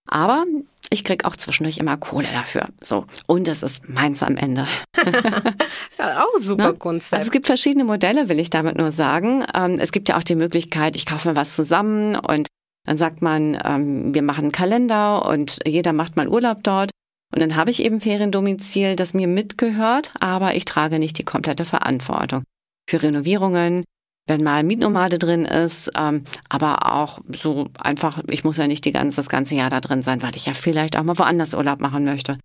Aber 0.10 0.46
ich 0.90 1.04
krieg 1.04 1.26
auch 1.26 1.36
zwischendurch 1.36 1.78
immer 1.78 1.98
Kohle 1.98 2.28
dafür. 2.32 2.68
So. 2.82 3.06
Und 3.26 3.48
das 3.48 3.64
ist 3.64 3.88
meins 3.88 4.22
am 4.22 4.36
Ende. 4.36 4.68
ja, 5.98 6.24
auch 6.24 6.38
super 6.40 6.74
ne? 6.74 6.78
Konzept. 6.78 7.14
Also 7.14 7.28
es 7.28 7.32
gibt 7.32 7.46
verschiedene 7.46 7.86
Modelle, 7.86 8.30
will 8.30 8.40
ich 8.40 8.50
damit 8.50 8.78
nur 8.78 8.92
sagen. 8.92 9.46
Ähm, 9.56 9.80
es 9.80 9.92
gibt 9.92 10.10
ja 10.10 10.18
auch 10.18 10.24
die 10.24 10.36
Möglichkeit, 10.36 10.96
ich 10.96 11.06
kaufe 11.06 11.30
mir 11.30 11.36
was 11.36 11.56
zusammen 11.56 12.16
und 12.16 12.48
dann 12.86 12.98
sagt 12.98 13.22
man, 13.22 13.58
ähm, 13.64 14.14
wir 14.14 14.22
machen 14.22 14.46
einen 14.46 14.52
Kalender 14.52 15.26
und 15.26 15.60
jeder 15.66 15.94
macht 15.94 16.18
mal 16.18 16.28
Urlaub 16.28 16.64
dort. 16.64 16.92
Und 17.34 17.40
dann 17.40 17.56
habe 17.56 17.72
ich 17.72 17.82
eben 17.82 18.00
Feriendomizil, 18.00 18.96
das 18.96 19.16
mir 19.16 19.28
mitgehört, 19.28 20.12
aber 20.20 20.56
ich 20.56 20.66
trage 20.66 21.00
nicht 21.00 21.18
die 21.18 21.24
komplette 21.24 21.66
Verantwortung 21.66 22.44
für 22.88 23.02
Renovierungen, 23.02 23.86
wenn 24.28 24.44
mal 24.44 24.64
Mietnomade 24.64 25.18
drin 25.18 25.46
ist, 25.46 25.92
ähm, 25.98 26.26
aber 26.48 26.94
auch 26.94 27.20
so 27.36 27.70
einfach, 27.80 28.22
ich 28.30 28.44
muss 28.44 28.58
ja 28.58 28.68
nicht 28.68 28.86
die 28.86 28.92
ganze, 28.92 29.18
das 29.18 29.30
ganze 29.30 29.56
Jahr 29.56 29.70
da 29.70 29.82
drin 29.82 30.04
sein, 30.04 30.22
weil 30.22 30.36
ich 30.36 30.46
ja 30.46 30.54
vielleicht 30.54 30.96
auch 30.96 31.04
mal 31.04 31.18
woanders 31.18 31.56
Urlaub 31.56 31.82
machen 31.82 32.06
möchte. 32.06 32.38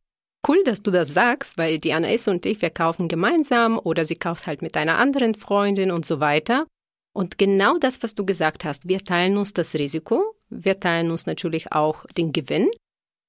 Cool, 0.46 0.62
dass 0.64 0.82
du 0.82 0.90
das 0.90 1.12
sagst, 1.12 1.58
weil 1.58 1.78
die 1.78 1.92
Anais 1.92 2.26
und 2.26 2.46
ich, 2.46 2.62
wir 2.62 2.70
kaufen 2.70 3.08
gemeinsam 3.08 3.78
oder 3.78 4.04
sie 4.04 4.16
kauft 4.16 4.46
halt 4.46 4.62
mit 4.62 4.76
einer 4.76 4.96
anderen 4.96 5.34
Freundin 5.34 5.90
und 5.90 6.06
so 6.06 6.20
weiter. 6.20 6.66
Und 7.12 7.36
genau 7.36 7.76
das, 7.78 8.02
was 8.02 8.14
du 8.14 8.24
gesagt 8.24 8.64
hast, 8.64 8.88
wir 8.88 9.04
teilen 9.04 9.36
uns 9.36 9.52
das 9.52 9.74
Risiko, 9.74 10.34
wir 10.48 10.80
teilen 10.80 11.10
uns 11.10 11.26
natürlich 11.26 11.72
auch 11.72 12.06
den 12.16 12.32
Gewinn, 12.32 12.70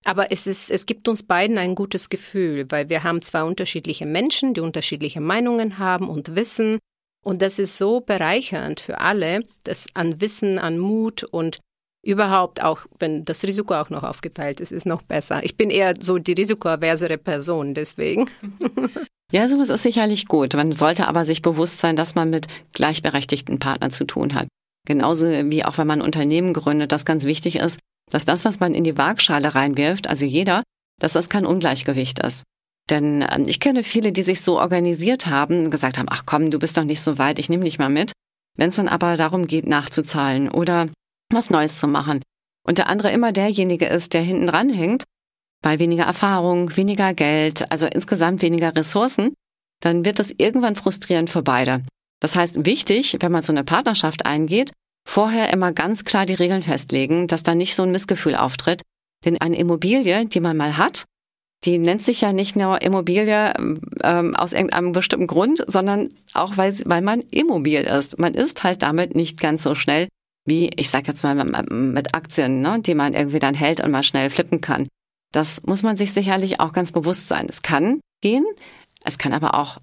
aber 0.06 0.32
es, 0.32 0.48
ist, 0.48 0.72
es 0.72 0.86
gibt 0.86 1.08
uns 1.08 1.24
beiden 1.24 1.58
ein 1.58 1.76
gutes 1.76 2.10
Gefühl, 2.10 2.66
weil 2.70 2.90
wir 2.90 3.04
haben 3.04 3.22
zwei 3.22 3.44
unterschiedliche 3.44 4.06
Menschen, 4.06 4.54
die 4.54 4.62
unterschiedliche 4.62 5.22
Meinungen 5.22 5.78
haben 5.78 6.10
und 6.10 6.36
wissen, 6.36 6.80
und 7.24 7.42
das 7.42 7.60
ist 7.60 7.78
so 7.78 8.00
bereichernd 8.00 8.80
für 8.80 9.00
alle, 9.00 9.42
das 9.64 9.88
an 9.94 10.22
Wissen, 10.22 10.58
an 10.58 10.78
Mut 10.78 11.24
und 11.24 11.60
überhaupt 12.02 12.64
auch, 12.64 12.86
wenn 12.98 13.26
das 13.26 13.44
Risiko 13.44 13.74
auch 13.74 13.90
noch 13.90 14.04
aufgeteilt 14.04 14.62
ist, 14.62 14.72
ist 14.72 14.86
noch 14.86 15.02
besser. 15.02 15.44
Ich 15.44 15.58
bin 15.58 15.70
eher 15.70 15.94
so 16.00 16.18
die 16.18 16.34
risikoaversere 16.34 17.18
Person, 17.18 17.74
deswegen. 17.74 18.30
Ja, 19.32 19.48
sowas 19.48 19.70
ist 19.70 19.84
sicherlich 19.84 20.26
gut. 20.26 20.56
Man 20.56 20.72
sollte 20.72 21.08
aber 21.08 21.24
sich 21.24 21.44
bewusst 21.44 21.78
sein, 21.78 21.96
dass 21.96 22.16
man 22.16 22.32
mit 22.32 22.48
gleichberechtigten 22.74 23.60
Partnern 23.60 23.92
zu 23.92 24.06
tun 24.06 24.34
hat. 24.34 24.48
Genauso 24.88 25.28
wie 25.28 25.64
auch 25.64 25.78
wenn 25.78 25.86
man 25.86 26.00
ein 26.00 26.06
Unternehmen 26.06 26.52
gründet, 26.52 26.92
das 26.92 27.06
ganz 27.06 27.26
wichtig 27.26 27.58
ist, 27.58 27.78
dass 28.10 28.26
das, 28.26 28.46
was 28.46 28.60
man 28.60 28.74
in 28.74 28.84
die 28.84 28.98
Waagschale 28.98 29.56
reinwirft, 29.56 30.08
also 30.08 30.26
jeder, 30.26 30.62
dass 31.00 31.14
das 31.14 31.30
kein 31.30 31.46
Ungleichgewicht 31.46 32.20
ist. 32.20 32.44
Denn 32.90 33.26
ähm, 33.30 33.46
ich 33.48 33.60
kenne 33.60 33.84
viele, 33.84 34.12
die 34.12 34.24
sich 34.24 34.42
so 34.42 34.60
organisiert 34.60 35.28
haben 35.28 35.66
und 35.66 35.72
gesagt 35.72 35.98
haben, 35.98 36.08
ach 36.10 36.24
komm, 36.26 36.52
du 36.52 36.60
bist 36.60 36.78
doch 36.78 36.84
nicht 36.84 37.02
so 37.02 37.18
weit, 37.18 37.40
ich 37.40 37.50
nehme 37.50 37.66
dich 37.66 37.80
mal 37.80 37.90
mit. 37.90 38.12
Wenn 38.58 38.70
es 38.70 38.76
dann 38.76 38.88
aber 38.88 39.16
darum 39.16 39.48
geht, 39.48 39.68
nachzuzahlen 39.68 40.50
oder 40.50 40.90
was 41.32 41.50
Neues 41.50 41.80
zu 41.80 41.88
machen 41.88 42.22
und 42.66 42.78
der 42.78 42.88
andere 42.88 43.12
immer 43.12 43.32
derjenige 43.32 43.86
ist, 43.86 44.14
der 44.14 44.22
hinten 44.22 44.48
dran 44.48 44.70
hängt, 44.70 45.04
weil 45.62 45.80
weniger 45.80 46.04
Erfahrung, 46.04 46.76
weniger 46.76 47.14
Geld, 47.14 47.72
also 47.72 47.86
insgesamt 47.86 48.42
weniger 48.42 48.76
Ressourcen, 48.76 49.34
dann 49.82 50.04
wird 50.04 50.20
das 50.20 50.34
irgendwann 50.38 50.76
frustrierend 50.76 51.30
für 51.30 51.44
beide. 51.44 51.86
Das 52.20 52.36
heißt, 52.36 52.66
wichtig, 52.66 53.18
wenn 53.22 53.32
man 53.32 53.44
so 53.44 53.54
eine 53.54 53.64
Partnerschaft 53.64 54.26
eingeht, 54.26 54.72
vorher 55.08 55.52
immer 55.52 55.72
ganz 55.72 56.06
klar 56.06 56.26
die 56.26 56.34
Regeln 56.34 56.64
festlegen, 56.64 57.28
dass 57.28 57.44
da 57.44 57.56
nicht 57.56 57.76
so 57.76 57.84
ein 57.84 57.92
Missgefühl 57.92 58.36
auftritt. 58.36 58.82
Denn 59.26 59.40
eine 59.40 59.58
Immobilie, 59.58 60.26
die 60.26 60.40
man 60.40 60.56
mal 60.56 60.78
hat, 60.78 61.06
die 61.66 61.78
nennt 61.78 62.06
sich 62.06 62.22
ja 62.22 62.32
nicht 62.32 62.56
nur 62.56 62.82
Immobilie 62.82 63.54
ähm, 64.04 64.36
aus 64.36 64.54
irgendeinem 64.54 64.94
bestimmten 64.94 65.28
Grund, 65.28 65.64
sondern 65.68 66.14
auch, 66.34 66.56
weil, 66.56 66.74
weil 66.86 67.02
man 67.02 67.22
immobil 67.32 67.82
ist. 67.82 68.18
Man 68.18 68.34
ist 68.34 68.64
halt 68.64 68.82
damit 68.82 69.16
nicht 69.16 69.40
ganz 69.40 69.64
so 69.64 69.76
schnell 69.76 70.08
wie, 70.46 70.70
ich 70.78 70.90
sag 70.90 71.08
jetzt 71.08 71.24
mal, 71.24 71.36
mit 71.36 72.16
Aktien, 72.16 72.62
ne, 72.62 72.80
die 72.80 72.96
man 72.96 73.14
irgendwie 73.14 73.40
dann 73.40 73.54
hält 73.54 73.82
und 73.82 73.92
mal 73.92 74.04
schnell 74.04 74.30
flippen 74.30 74.62
kann. 74.62 74.88
Das 75.32 75.62
muss 75.64 75.84
man 75.84 75.98
sich 75.98 76.14
sicherlich 76.14 76.60
auch 76.60 76.74
ganz 76.74 76.92
bewusst 76.92 77.28
sein. 77.28 77.48
Es 77.50 77.62
kann 77.62 78.00
gehen, 78.22 78.46
es 79.04 79.18
kann 79.18 79.34
aber 79.34 79.54
auch 79.54 79.78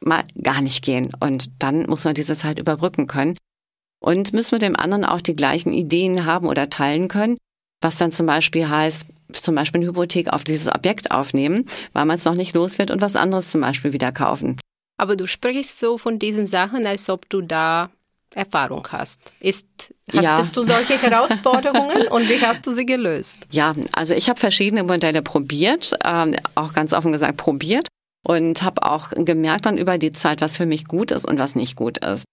mal 0.00 0.24
gar 0.40 0.60
nicht 0.60 0.84
gehen. 0.84 1.10
Und 1.18 1.50
dann 1.58 1.86
muss 1.86 2.04
man 2.04 2.14
diese 2.14 2.36
Zeit 2.36 2.58
überbrücken 2.58 3.06
können. 3.06 3.36
Und 4.04 4.34
müssen 4.34 4.52
wir 4.52 4.58
dem 4.58 4.76
anderen 4.76 5.06
auch 5.06 5.22
die 5.22 5.34
gleichen 5.34 5.72
Ideen 5.72 6.26
haben 6.26 6.46
oder 6.46 6.68
teilen 6.68 7.08
können, 7.08 7.38
was 7.80 7.96
dann 7.96 8.12
zum 8.12 8.26
Beispiel 8.26 8.68
heißt, 8.68 9.06
zum 9.32 9.54
Beispiel 9.54 9.80
eine 9.80 9.88
Hypothek 9.88 10.30
auf 10.30 10.44
dieses 10.44 10.68
Objekt 10.68 11.10
aufnehmen, 11.10 11.64
weil 11.94 12.04
man 12.04 12.18
es 12.18 12.26
noch 12.26 12.34
nicht 12.34 12.54
los 12.54 12.78
wird 12.78 12.90
und 12.90 13.00
was 13.00 13.16
anderes 13.16 13.50
zum 13.50 13.62
Beispiel 13.62 13.94
wieder 13.94 14.12
kaufen. 14.12 14.60
Aber 14.98 15.16
du 15.16 15.26
sprichst 15.26 15.80
so 15.80 15.96
von 15.96 16.18
diesen 16.18 16.46
Sachen, 16.46 16.86
als 16.86 17.08
ob 17.08 17.30
du 17.30 17.40
da 17.40 17.88
Erfahrung 18.34 18.86
hast. 18.92 19.22
Ist, 19.40 19.66
hast 20.12 20.22
ja. 20.22 20.42
du 20.42 20.64
solche 20.64 20.98
Herausforderungen 21.02 22.06
und 22.08 22.28
wie 22.28 22.42
hast 22.42 22.66
du 22.66 22.72
sie 22.72 22.84
gelöst? 22.84 23.38
Ja, 23.52 23.72
also 23.92 24.12
ich 24.12 24.28
habe 24.28 24.38
verschiedene 24.38 24.82
Modelle 24.82 25.22
probiert, 25.22 25.96
ähm, 26.04 26.36
auch 26.54 26.74
ganz 26.74 26.92
offen 26.92 27.12
gesagt 27.12 27.38
probiert 27.38 27.88
und 28.22 28.62
habe 28.62 28.82
auch 28.82 29.12
gemerkt 29.16 29.64
dann 29.64 29.78
über 29.78 29.96
die 29.96 30.12
Zeit, 30.12 30.42
was 30.42 30.58
für 30.58 30.66
mich 30.66 30.84
gut 30.84 31.10
ist 31.10 31.24
und 31.24 31.38
was 31.38 31.54
nicht 31.54 31.74
gut 31.74 32.04
ist. 32.04 32.24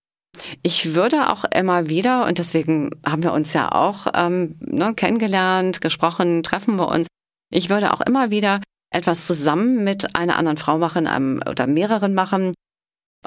Ich 0.63 0.93
würde 0.93 1.29
auch 1.29 1.45
immer 1.45 1.89
wieder, 1.89 2.25
und 2.25 2.37
deswegen 2.37 2.91
haben 3.05 3.23
wir 3.23 3.33
uns 3.33 3.53
ja 3.53 3.71
auch 3.71 4.07
ähm, 4.13 4.57
ne, 4.59 4.93
kennengelernt, 4.93 5.81
gesprochen, 5.81 6.43
treffen 6.43 6.75
wir 6.77 6.87
uns, 6.87 7.07
ich 7.51 7.69
würde 7.69 7.93
auch 7.93 8.01
immer 8.01 8.31
wieder 8.31 8.61
etwas 8.91 9.27
zusammen 9.27 9.83
mit 9.83 10.15
einer 10.15 10.37
anderen 10.37 10.57
Frau 10.57 10.77
machen 10.77 11.07
einem, 11.07 11.41
oder 11.49 11.67
mehreren 11.67 12.13
machen, 12.13 12.53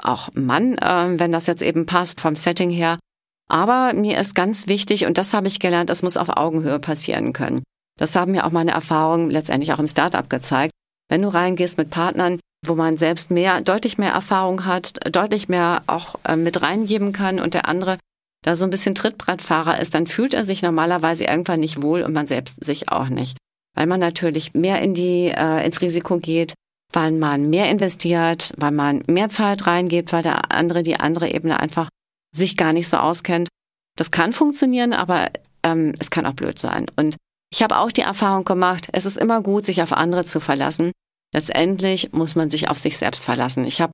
auch 0.01 0.29
Mann, 0.35 0.77
äh, 0.77 1.19
wenn 1.19 1.31
das 1.31 1.47
jetzt 1.47 1.61
eben 1.61 1.85
passt 1.85 2.21
vom 2.21 2.35
Setting 2.35 2.69
her. 2.69 2.99
Aber 3.47 3.93
mir 3.93 4.19
ist 4.19 4.35
ganz 4.35 4.67
wichtig, 4.67 5.05
und 5.05 5.17
das 5.17 5.33
habe 5.33 5.47
ich 5.47 5.59
gelernt, 5.59 5.89
es 5.89 6.03
muss 6.03 6.17
auf 6.17 6.29
Augenhöhe 6.29 6.79
passieren 6.79 7.33
können. 7.33 7.63
Das 7.97 8.15
haben 8.15 8.31
mir 8.31 8.45
auch 8.45 8.51
meine 8.51 8.71
Erfahrungen 8.71 9.29
letztendlich 9.29 9.71
auch 9.73 9.79
im 9.79 9.87
Startup 9.87 10.29
gezeigt. 10.29 10.71
Wenn 11.09 11.21
du 11.21 11.29
reingehst 11.29 11.77
mit 11.77 11.89
Partnern, 11.89 12.39
wo 12.67 12.75
man 12.75 12.97
selbst 12.97 13.31
mehr, 13.31 13.61
deutlich 13.61 13.97
mehr 13.97 14.11
Erfahrung 14.11 14.65
hat, 14.65 14.99
deutlich 15.13 15.49
mehr 15.49 15.83
auch 15.87 16.15
äh, 16.23 16.35
mit 16.35 16.61
reingeben 16.61 17.13
kann 17.13 17.39
und 17.39 17.53
der 17.53 17.67
andere 17.67 17.97
da 18.45 18.55
so 18.55 18.63
ein 18.63 18.69
bisschen 18.69 18.93
Trittbrettfahrer 18.93 19.79
ist, 19.79 19.95
dann 19.95 20.05
fühlt 20.05 20.33
er 20.33 20.45
sich 20.45 20.61
normalerweise 20.61 21.25
irgendwann 21.25 21.59
nicht 21.59 21.81
wohl 21.81 22.03
und 22.03 22.13
man 22.13 22.27
selbst 22.27 22.63
sich 22.63 22.89
auch 22.89 23.09
nicht. 23.09 23.37
Weil 23.73 23.87
man 23.87 23.99
natürlich 23.99 24.53
mehr 24.53 24.81
in 24.81 24.93
die, 24.93 25.33
äh, 25.35 25.65
ins 25.65 25.81
Risiko 25.81 26.19
geht, 26.19 26.53
weil 26.93 27.11
man 27.11 27.49
mehr 27.49 27.69
investiert, 27.69 28.53
weil 28.57 28.71
man 28.71 29.03
mehr 29.07 29.29
Zeit 29.29 29.65
reingebt, 29.65 30.13
weil 30.13 30.21
der 30.21 30.51
andere, 30.51 30.83
die 30.83 30.99
andere 30.99 31.29
Ebene 31.29 31.59
einfach 31.59 31.89
sich 32.35 32.55
gar 32.55 32.71
nicht 32.71 32.87
so 32.87 32.97
auskennt. 32.97 33.49
Das 33.97 34.11
kann 34.11 34.31
funktionieren, 34.31 34.93
aber 34.93 35.29
ähm, 35.63 35.93
es 35.99 36.11
kann 36.11 36.27
auch 36.27 36.33
blöd 36.33 36.59
sein. 36.59 36.85
Und 36.95 37.15
ich 37.51 37.63
habe 37.63 37.77
auch 37.77 37.91
die 37.91 38.01
Erfahrung 38.01 38.45
gemacht, 38.45 38.87
es 38.91 39.05
ist 39.05 39.17
immer 39.17 39.41
gut, 39.41 39.65
sich 39.65 39.81
auf 39.81 39.93
andere 39.93 40.25
zu 40.25 40.39
verlassen. 40.39 40.91
Letztendlich 41.35 42.13
muss 42.13 42.35
man 42.35 42.49
sich 42.49 42.69
auf 42.69 42.79
sich 42.79 42.97
selbst 42.97 43.25
verlassen. 43.25 43.65
Ich 43.65 43.81
habe 43.81 43.91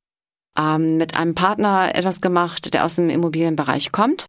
ähm, 0.56 0.98
mit 0.98 1.18
einem 1.18 1.34
Partner 1.34 1.96
etwas 1.96 2.22
gemacht, 2.22 2.72
der 2.72 2.86
aus 2.86 2.96
dem 2.98 3.10
Immobilienbereich 3.10 3.92
kommt, 3.92 4.28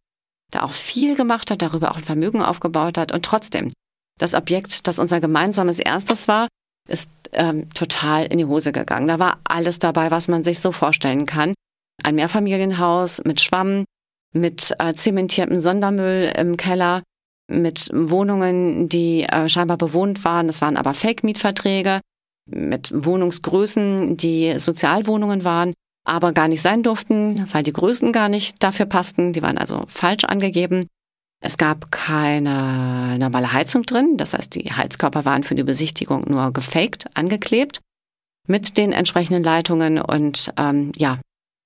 der 0.51 0.65
auch 0.65 0.71
viel 0.71 1.15
gemacht 1.15 1.51
hat, 1.51 1.61
darüber 1.61 1.91
auch 1.91 1.97
ein 1.97 2.03
Vermögen 2.03 2.41
aufgebaut 2.41 2.97
hat 2.97 3.11
und 3.11 3.23
trotzdem 3.23 3.71
das 4.19 4.33
Objekt, 4.33 4.87
das 4.87 4.97
unser 4.97 5.21
gemeinsames 5.21 5.77
erstes 5.77 6.27
war, 6.27 6.47
ist 6.89 7.07
ähm, 7.33 7.69
total 7.75 8.25
in 8.25 8.39
die 8.39 8.45
Hose 8.45 8.71
gegangen. 8.71 9.07
Da 9.07 9.19
war 9.19 9.37
alles 9.43 9.77
dabei, 9.77 10.09
was 10.09 10.27
man 10.27 10.43
sich 10.43 10.59
so 10.59 10.71
vorstellen 10.71 11.27
kann. 11.27 11.53
Ein 12.03 12.15
Mehrfamilienhaus 12.15 13.23
mit 13.25 13.41
Schwamm, 13.41 13.85
mit 14.33 14.73
äh, 14.79 14.95
zementiertem 14.95 15.59
Sondermüll 15.59 16.33
im 16.35 16.57
Keller, 16.57 17.03
mit 17.47 17.91
Wohnungen, 17.93 18.89
die 18.89 19.21
äh, 19.25 19.47
scheinbar 19.49 19.77
bewohnt 19.77 20.25
waren. 20.25 20.47
Das 20.47 20.61
waren 20.61 20.77
aber 20.77 20.95
Fake-Mietverträge, 20.95 22.01
mit 22.45 22.91
Wohnungsgrößen, 22.93 24.17
die 24.17 24.59
Sozialwohnungen 24.59 25.43
waren, 25.43 25.73
aber 26.05 26.33
gar 26.33 26.47
nicht 26.47 26.61
sein 26.61 26.83
durften, 26.83 27.47
weil 27.51 27.63
die 27.63 27.73
Größen 27.73 28.11
gar 28.11 28.29
nicht 28.29 28.61
dafür 28.61 28.85
passten. 28.85 29.33
Die 29.33 29.41
waren 29.41 29.57
also 29.57 29.85
falsch 29.87 30.25
angegeben. 30.25 30.87
Es 31.41 31.57
gab 31.57 31.91
keine 31.91 33.17
normale 33.19 33.51
Heizung 33.51 33.83
drin, 33.83 34.15
das 34.15 34.33
heißt, 34.33 34.55
die 34.55 34.71
Heizkörper 34.71 35.25
waren 35.25 35.43
für 35.43 35.55
die 35.55 35.63
Besichtigung 35.63 36.23
nur 36.29 36.53
gefaked, 36.53 37.07
angeklebt 37.15 37.81
mit 38.47 38.77
den 38.77 38.91
entsprechenden 38.93 39.43
Leitungen 39.43 39.99
und 39.99 40.53
ähm, 40.57 40.91
ja. 40.95 41.19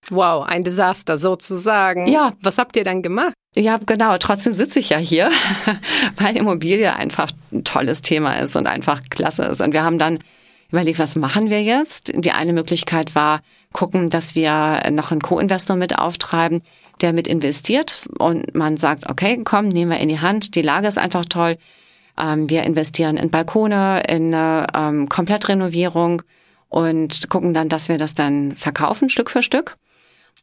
Wow, 0.09 0.45
ein 0.47 0.63
Desaster 0.63 1.17
sozusagen. 1.17 2.07
Ja. 2.07 2.33
Was 2.41 2.57
habt 2.57 2.75
ihr 2.75 2.83
dann 2.83 3.01
gemacht? 3.01 3.33
Ja, 3.55 3.79
genau. 3.85 4.17
Trotzdem 4.17 4.53
sitze 4.53 4.79
ich 4.79 4.89
ja 4.89 4.97
hier, 4.97 5.31
weil 6.15 6.37
Immobilie 6.37 6.95
einfach 6.95 7.31
ein 7.51 7.63
tolles 7.63 8.01
Thema 8.01 8.39
ist 8.39 8.55
und 8.55 8.67
einfach 8.67 9.01
klasse 9.09 9.43
ist. 9.43 9.61
Und 9.61 9.73
wir 9.73 9.83
haben 9.83 9.97
dann 9.97 10.19
überlegt, 10.69 10.99
was 10.99 11.15
machen 11.15 11.49
wir 11.49 11.61
jetzt? 11.63 12.11
Die 12.15 12.31
eine 12.31 12.53
Möglichkeit 12.53 13.15
war, 13.15 13.41
gucken, 13.73 14.09
dass 14.09 14.35
wir 14.35 14.81
noch 14.91 15.11
einen 15.11 15.21
Co-Investor 15.21 15.75
mit 15.75 15.97
auftreiben, 15.97 16.61
der 17.01 17.13
mit 17.13 17.27
investiert 17.27 18.07
und 18.17 18.55
man 18.55 18.77
sagt, 18.77 19.09
okay, 19.09 19.41
komm, 19.43 19.69
nehmen 19.69 19.91
wir 19.91 19.99
in 19.99 20.09
die 20.09 20.19
Hand, 20.19 20.55
die 20.55 20.61
Lage 20.61 20.87
ist 20.87 20.97
einfach 20.97 21.25
toll. 21.25 21.57
Ähm, 22.17 22.49
wir 22.49 22.63
investieren 22.63 23.17
in 23.17 23.29
Balkone, 23.29 24.03
in 24.07 24.33
eine 24.33 24.67
ähm, 24.73 25.09
Komplettrenovierung 25.09 26.23
und 26.69 27.29
gucken 27.29 27.53
dann, 27.53 27.69
dass 27.69 27.89
wir 27.89 27.97
das 27.97 28.13
dann 28.13 28.55
verkaufen, 28.55 29.09
Stück 29.09 29.29
für 29.29 29.43
Stück. 29.43 29.77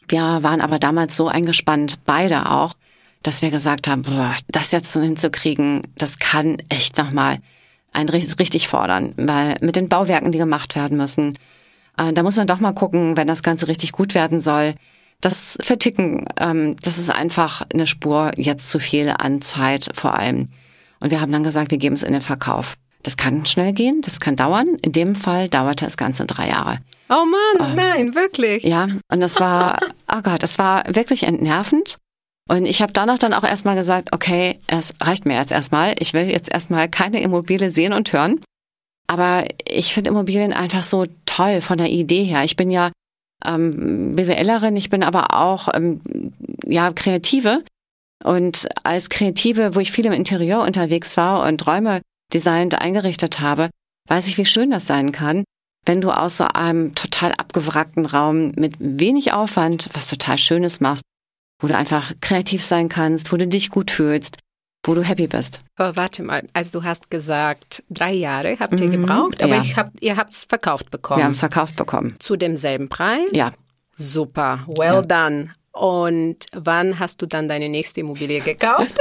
Wir 0.08 0.20
waren 0.42 0.60
aber 0.60 0.78
damals 0.78 1.16
so 1.16 1.28
eingespannt, 1.28 1.98
beide 2.04 2.50
auch, 2.50 2.74
dass 3.22 3.42
wir 3.42 3.50
gesagt 3.50 3.88
haben, 3.88 4.02
boah, 4.02 4.36
das 4.48 4.70
jetzt 4.70 4.92
so 4.92 5.00
hinzukriegen, 5.00 5.82
das 5.96 6.18
kann 6.18 6.58
echt 6.68 6.98
nochmal 6.98 7.38
ein 7.94 8.08
richtig 8.08 8.68
fordern, 8.68 9.14
weil 9.16 9.56
mit 9.62 9.76
den 9.76 9.88
Bauwerken, 9.88 10.32
die 10.32 10.38
gemacht 10.38 10.76
werden 10.76 10.98
müssen, 10.98 11.32
äh, 11.96 12.12
da 12.12 12.22
muss 12.22 12.36
man 12.36 12.46
doch 12.46 12.60
mal 12.60 12.72
gucken, 12.72 13.16
wenn 13.16 13.26
das 13.26 13.42
Ganze 13.42 13.68
richtig 13.68 13.92
gut 13.92 14.14
werden 14.14 14.40
soll. 14.40 14.74
Das 15.20 15.56
Verticken, 15.62 16.26
ähm, 16.38 16.76
das 16.82 16.98
ist 16.98 17.10
einfach 17.10 17.62
eine 17.72 17.86
Spur 17.86 18.32
jetzt 18.36 18.68
zu 18.68 18.78
viel 18.78 19.14
an 19.16 19.40
Zeit 19.40 19.88
vor 19.94 20.14
allem. 20.18 20.48
Und 21.00 21.10
wir 21.10 21.20
haben 21.20 21.32
dann 21.32 21.44
gesagt, 21.44 21.70
wir 21.70 21.78
geben 21.78 21.94
es 21.94 22.02
in 22.02 22.12
den 22.12 22.22
Verkauf. 22.22 22.76
Das 23.02 23.16
kann 23.16 23.44
schnell 23.44 23.72
gehen, 23.72 24.00
das 24.02 24.18
kann 24.18 24.34
dauern. 24.36 24.66
In 24.82 24.92
dem 24.92 25.14
Fall 25.14 25.48
dauerte 25.48 25.86
es 25.86 25.96
ganze 25.96 26.24
drei 26.24 26.48
Jahre. 26.48 26.78
Oh 27.10 27.24
Mann, 27.26 27.70
ähm, 27.70 27.76
nein, 27.76 28.14
wirklich. 28.14 28.64
Ja, 28.64 28.88
und 29.10 29.20
das 29.20 29.38
war, 29.38 29.78
oh 30.12 30.20
Gott, 30.22 30.42
das 30.42 30.58
war 30.58 30.84
wirklich 30.88 31.24
entnervend. 31.24 31.98
Und 32.48 32.66
ich 32.66 32.82
habe 32.82 32.92
danach 32.92 33.18
dann 33.18 33.32
auch 33.32 33.44
erstmal 33.44 33.76
gesagt, 33.76 34.12
okay, 34.12 34.60
es 34.66 34.92
reicht 35.00 35.24
mir 35.24 35.36
jetzt 35.36 35.52
erstmal. 35.52 35.94
Ich 35.98 36.12
will 36.12 36.30
jetzt 36.30 36.52
erstmal 36.52 36.88
keine 36.88 37.22
Immobilie 37.22 37.70
sehen 37.70 37.92
und 37.92 38.12
hören. 38.12 38.40
Aber 39.06 39.44
ich 39.66 39.94
finde 39.94 40.10
Immobilien 40.10 40.52
einfach 40.52 40.82
so 40.82 41.06
toll 41.26 41.60
von 41.60 41.78
der 41.78 41.90
Idee 41.90 42.24
her. 42.24 42.44
Ich 42.44 42.56
bin 42.56 42.70
ja 42.70 42.92
ähm, 43.44 44.14
BWLerin, 44.16 44.76
ich 44.76 44.90
bin 44.90 45.02
aber 45.02 45.34
auch 45.34 45.68
ähm, 45.74 46.00
ja 46.66 46.92
Kreative. 46.92 47.64
Und 48.22 48.68
als 48.82 49.10
Kreative, 49.10 49.74
wo 49.74 49.80
ich 49.80 49.92
viel 49.92 50.06
im 50.06 50.12
Interieur 50.12 50.62
unterwegs 50.62 51.16
war 51.16 51.46
und 51.46 51.66
Räume 51.66 52.00
designt 52.32 52.74
eingerichtet 52.74 53.40
habe, 53.40 53.70
weiß 54.08 54.28
ich, 54.28 54.38
wie 54.38 54.46
schön 54.46 54.70
das 54.70 54.86
sein 54.86 55.12
kann, 55.12 55.44
wenn 55.86 56.00
du 56.00 56.10
aus 56.10 56.38
so 56.38 56.44
einem 56.44 56.94
total 56.94 57.32
abgewrackten 57.32 58.06
Raum 58.06 58.52
mit 58.56 58.76
wenig 58.78 59.32
Aufwand 59.32 59.88
was 59.92 60.08
total 60.08 60.38
Schönes 60.38 60.80
machst 60.80 61.04
wo 61.60 61.66
du 61.66 61.76
einfach 61.76 62.12
kreativ 62.20 62.64
sein 62.64 62.88
kannst, 62.88 63.32
wo 63.32 63.36
du 63.36 63.46
dich 63.46 63.70
gut 63.70 63.90
fühlst, 63.90 64.38
wo 64.84 64.94
du 64.94 65.02
happy 65.02 65.26
bist. 65.26 65.60
Aber 65.76 65.96
warte 65.96 66.22
mal, 66.22 66.46
also 66.52 66.80
du 66.80 66.84
hast 66.84 67.10
gesagt, 67.10 67.82
drei 67.88 68.12
Jahre 68.12 68.56
habt 68.58 68.78
ihr 68.80 68.88
mhm, 68.88 68.92
gebraucht, 69.02 69.42
aber 69.42 69.62
ja. 69.62 69.76
hab, 69.76 69.92
ihr 70.00 70.16
habt 70.16 70.34
es 70.34 70.44
verkauft 70.44 70.90
bekommen. 70.90 71.20
Wir 71.20 71.24
haben 71.24 71.32
es 71.32 71.40
verkauft 71.40 71.76
bekommen. 71.76 72.16
Zu 72.18 72.36
demselben 72.36 72.88
Preis? 72.88 73.30
Ja. 73.32 73.52
Super, 73.96 74.64
well 74.66 74.94
ja. 74.94 75.02
done. 75.02 75.52
Und 75.74 76.46
wann 76.52 77.00
hast 77.00 77.20
du 77.20 77.26
dann 77.26 77.48
deine 77.48 77.68
nächste 77.68 78.00
Immobilie 78.00 78.40
gekauft? 78.40 78.94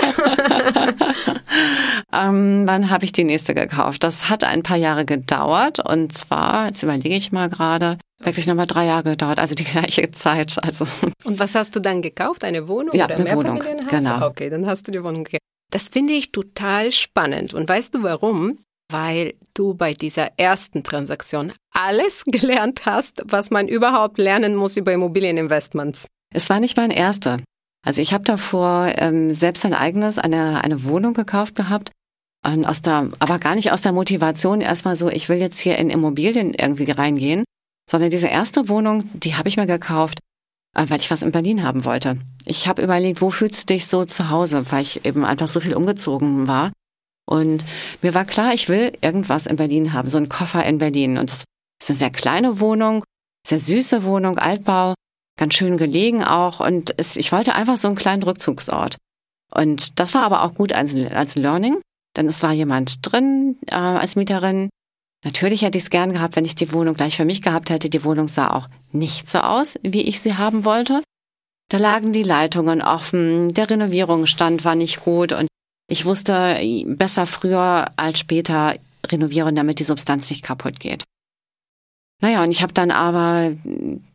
ähm, 2.13 2.63
wann 2.65 2.89
habe 2.89 3.05
ich 3.05 3.11
die 3.11 3.23
nächste 3.23 3.53
gekauft? 3.53 4.03
Das 4.03 4.29
hat 4.29 4.43
ein 4.43 4.63
paar 4.63 4.77
Jahre 4.77 5.05
gedauert. 5.05 5.79
Und 5.79 6.17
zwar, 6.17 6.67
jetzt 6.67 6.81
überlege 6.81 7.15
ich 7.15 7.31
mal 7.31 7.49
gerade, 7.49 7.99
wirklich 8.19 8.47
nochmal 8.47 8.67
drei 8.67 8.85
Jahre 8.85 9.11
gedauert, 9.11 9.39
also 9.39 9.53
die 9.53 9.63
gleiche 9.71 10.09
Zeit. 10.11 10.55
Also. 10.63 10.87
Und 11.23 11.39
was 11.39 11.55
hast 11.55 11.75
du 11.75 11.79
dann 11.79 12.01
gekauft? 12.01 12.43
Eine 12.43 12.67
Wohnung 12.67 12.95
ja, 12.95 13.05
oder 13.05 13.19
eine 13.19 13.35
Wohnung, 13.35 13.61
genau. 13.89 14.25
Okay, 14.25 14.49
dann 14.49 14.65
hast 14.65 14.87
du 14.87 14.91
die 14.91 15.03
Wohnung 15.03 15.25
gekauft. 15.25 15.41
Das 15.71 15.89
finde 15.89 16.13
ich 16.13 16.31
total 16.31 16.91
spannend. 16.91 17.53
Und 17.53 17.67
weißt 17.69 17.95
du 17.95 18.03
warum? 18.03 18.57
Weil 18.91 19.33
du 19.53 19.73
bei 19.73 19.93
dieser 19.93 20.37
ersten 20.37 20.83
Transaktion 20.83 21.51
alles 21.71 22.23
gelernt 22.25 22.85
hast, 22.85 23.21
was 23.25 23.49
man 23.49 23.67
überhaupt 23.67 24.17
lernen 24.17 24.55
muss 24.55 24.77
über 24.77 24.93
Immobilieninvestments. 24.93 26.07
Es 26.33 26.49
war 26.49 26.59
nicht 26.59 26.77
mein 26.77 26.91
erster. 26.91 27.39
Also 27.85 28.01
ich 28.01 28.13
habe 28.13 28.23
davor 28.23 28.91
ähm, 28.97 29.35
selbst 29.35 29.65
ein 29.65 29.73
eigenes, 29.73 30.17
eine, 30.17 30.63
eine 30.63 30.83
Wohnung 30.83 31.13
gekauft 31.13 31.55
gehabt. 31.55 31.91
Und 32.45 32.65
aus 32.65 32.81
der, 32.81 33.09
aber 33.19 33.39
gar 33.39 33.55
nicht 33.55 33.71
aus 33.71 33.81
der 33.81 33.93
Motivation 33.93 34.61
erstmal 34.61 34.95
so, 34.95 35.09
ich 35.09 35.29
will 35.29 35.37
jetzt 35.37 35.59
hier 35.59 35.77
in 35.77 35.89
Immobilien 35.89 36.53
irgendwie 36.53 36.91
reingehen, 36.91 37.43
sondern 37.89 38.09
diese 38.09 38.27
erste 38.27 38.67
Wohnung, 38.67 39.09
die 39.13 39.35
habe 39.35 39.47
ich 39.47 39.57
mir 39.57 39.67
gekauft, 39.67 40.19
äh, 40.75 40.85
weil 40.87 40.99
ich 40.99 41.11
was 41.11 41.21
in 41.21 41.31
Berlin 41.31 41.63
haben 41.63 41.85
wollte. 41.85 42.17
Ich 42.45 42.67
habe 42.67 42.81
überlegt, 42.81 43.21
wo 43.21 43.31
fühlst 43.31 43.69
du 43.69 43.73
dich 43.73 43.87
so 43.87 44.05
zu 44.05 44.29
Hause, 44.29 44.65
weil 44.71 44.81
ich 44.81 45.05
eben 45.05 45.23
einfach 45.23 45.47
so 45.47 45.59
viel 45.59 45.75
umgezogen 45.75 46.47
war. 46.47 46.71
Und 47.25 47.63
mir 48.01 48.13
war 48.13 48.25
klar, 48.25 48.53
ich 48.53 48.67
will 48.67 48.97
irgendwas 49.01 49.45
in 49.45 49.55
Berlin 49.55 49.93
haben, 49.93 50.09
so 50.09 50.17
einen 50.17 50.27
Koffer 50.27 50.65
in 50.65 50.77
Berlin. 50.77 51.17
Und 51.17 51.31
das 51.31 51.45
ist 51.81 51.89
eine 51.89 51.97
sehr 51.97 52.11
kleine 52.11 52.59
Wohnung, 52.59 53.03
sehr 53.47 53.59
süße 53.59 54.03
Wohnung, 54.03 54.37
Altbau 54.37 54.93
ganz 55.37 55.55
schön 55.55 55.77
gelegen 55.77 56.23
auch. 56.23 56.59
Und 56.59 56.93
es, 56.97 57.15
ich 57.15 57.31
wollte 57.31 57.55
einfach 57.55 57.77
so 57.77 57.87
einen 57.87 57.97
kleinen 57.97 58.23
Rückzugsort. 58.23 58.97
Und 59.53 59.99
das 59.99 60.13
war 60.13 60.23
aber 60.23 60.43
auch 60.43 60.55
gut 60.55 60.73
als, 60.73 60.95
als 60.95 61.35
Learning, 61.35 61.79
denn 62.17 62.27
es 62.27 62.41
war 62.41 62.51
jemand 62.51 62.99
drin 63.01 63.57
äh, 63.67 63.75
als 63.75 64.15
Mieterin. 64.15 64.69
Natürlich 65.23 65.61
hätte 65.61 65.77
ich 65.77 65.85
es 65.85 65.89
gern 65.89 66.11
gehabt, 66.11 66.35
wenn 66.35 66.45
ich 66.45 66.55
die 66.55 66.73
Wohnung 66.73 66.95
gleich 66.95 67.15
für 67.15 67.25
mich 67.25 67.41
gehabt 67.41 67.69
hätte. 67.69 67.89
Die 67.89 68.03
Wohnung 68.03 68.27
sah 68.27 68.51
auch 68.51 68.67
nicht 68.91 69.29
so 69.29 69.39
aus, 69.39 69.75
wie 69.83 70.01
ich 70.01 70.19
sie 70.19 70.35
haben 70.35 70.65
wollte. 70.65 71.01
Da 71.69 71.77
lagen 71.77 72.11
die 72.11 72.23
Leitungen 72.23 72.81
offen, 72.81 73.53
der 73.53 73.69
Renovierungsstand 73.69 74.65
war 74.65 74.75
nicht 74.75 75.01
gut 75.01 75.31
und 75.31 75.47
ich 75.89 76.05
wusste 76.05 76.59
besser 76.85 77.25
früher 77.25 77.91
als 77.95 78.19
später 78.19 78.75
renovieren, 79.05 79.55
damit 79.55 79.79
die 79.79 79.83
Substanz 79.83 80.29
nicht 80.29 80.43
kaputt 80.43 80.79
geht. 80.79 81.03
Naja, 82.23 82.41
und 82.41 82.51
ich 82.51 82.61
habe 82.61 82.71
dann 82.71 82.89
aber 82.89 83.51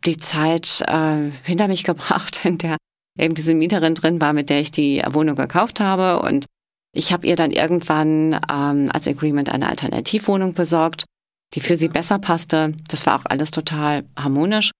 die 0.03 0.17
Zeit 0.17 0.81
äh, 0.87 1.29
hinter 1.43 1.67
mich 1.67 1.83
gebracht, 1.83 2.43
in 2.43 2.57
der 2.57 2.77
eben 3.19 3.35
diese 3.35 3.53
Mieterin 3.53 3.93
drin 3.93 4.19
war, 4.19 4.33
mit 4.33 4.49
der 4.49 4.61
ich 4.61 4.71
die 4.71 5.03
Wohnung 5.11 5.35
gekauft 5.35 5.79
habe. 5.79 6.25
Und 6.27 6.47
ich 6.91 7.13
habe 7.13 7.27
ihr 7.27 7.35
dann 7.35 7.51
irgendwann 7.51 8.39
ähm, 8.51 8.89
als 8.91 9.07
Agreement 9.07 9.49
eine 9.49 9.69
Alternativwohnung 9.69 10.55
besorgt, 10.55 11.05
die 11.53 11.59
für 11.59 11.77
sie 11.77 11.87
besser 11.87 12.17
passte. 12.17 12.73
Das 12.87 13.05
war 13.05 13.19
auch 13.19 13.25
alles 13.25 13.51
total 13.51 14.05
harmonisch 14.17 14.71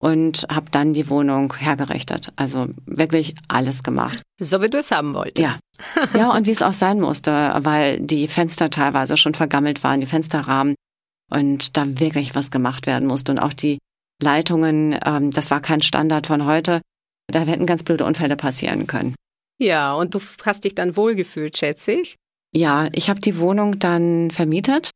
und 0.00 0.44
habe 0.50 0.68
dann 0.72 0.92
die 0.92 1.08
Wohnung 1.08 1.54
hergerichtet. 1.56 2.32
Also 2.34 2.66
wirklich 2.86 3.36
alles 3.46 3.84
gemacht. 3.84 4.22
So 4.40 4.60
wie 4.60 4.70
du 4.70 4.78
es 4.78 4.90
haben 4.90 5.14
wolltest. 5.14 5.56
Ja. 5.94 6.18
ja, 6.18 6.30
und 6.32 6.48
wie 6.48 6.52
es 6.52 6.62
auch 6.62 6.72
sein 6.72 6.98
musste, 6.98 7.30
weil 7.60 8.00
die 8.00 8.26
Fenster 8.26 8.70
teilweise 8.70 9.16
schon 9.16 9.34
vergammelt 9.34 9.84
waren, 9.84 10.00
die 10.00 10.06
Fensterrahmen 10.06 10.74
und 11.32 11.76
da 11.76 11.98
wirklich 11.98 12.34
was 12.34 12.50
gemacht 12.50 12.86
werden 12.86 13.08
musste. 13.08 13.32
Und 13.32 13.38
auch 13.38 13.52
die 13.52 13.78
Leitungen, 14.22 14.98
ähm, 15.04 15.30
das 15.30 15.50
war 15.50 15.60
kein 15.60 15.82
Standard 15.82 16.26
von 16.26 16.46
heute. 16.46 16.80
Da 17.28 17.40
hätten 17.40 17.66
ganz 17.66 17.82
blöde 17.82 18.04
Unfälle 18.04 18.36
passieren 18.36 18.86
können. 18.86 19.14
Ja, 19.58 19.94
und 19.94 20.14
du 20.14 20.20
hast 20.44 20.64
dich 20.64 20.74
dann 20.74 20.96
wohlgefühlt, 20.96 21.56
schätze 21.56 21.92
ich? 21.92 22.16
Ja, 22.54 22.88
ich 22.92 23.08
habe 23.08 23.20
die 23.20 23.38
Wohnung 23.38 23.78
dann 23.78 24.30
vermietet, 24.30 24.90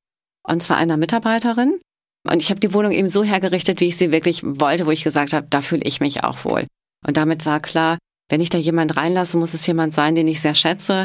und 0.46 0.62
zwar 0.62 0.77
einer 0.77 0.96
Mitarbeiterin. 0.96 1.81
Und 2.29 2.40
ich 2.40 2.51
habe 2.51 2.61
die 2.61 2.75
Wohnung 2.75 2.92
eben 2.92 3.09
so 3.09 3.22
hergerichtet, 3.22 3.81
wie 3.81 3.87
ich 3.88 3.96
sie 3.96 4.12
wirklich 4.12 4.42
wollte, 4.42 4.87
wo 4.87 4.90
ich 4.90 5.05
gesagt 5.05 5.33
habe, 5.33 5.46
da 5.49 5.62
fühle 5.62 5.85
ich 5.85 6.01
mich 6.01 6.25
auch 6.25 6.44
wohl. 6.44 6.66
Und 7.07 7.16
damit 7.16 7.46
war 7.46 7.61
klar, 7.61 7.99
wenn 8.29 8.40
ich 8.40 8.51
da 8.51 8.59
jemand 8.59 8.96
reinlasse, 8.96 9.37
muss 9.37 9.55
es 9.55 9.66
jemand 9.66 9.94
sein, 9.94 10.16
den 10.16 10.27
ich 10.27 10.40
sehr 10.40 10.57
schätze, 10.57 11.05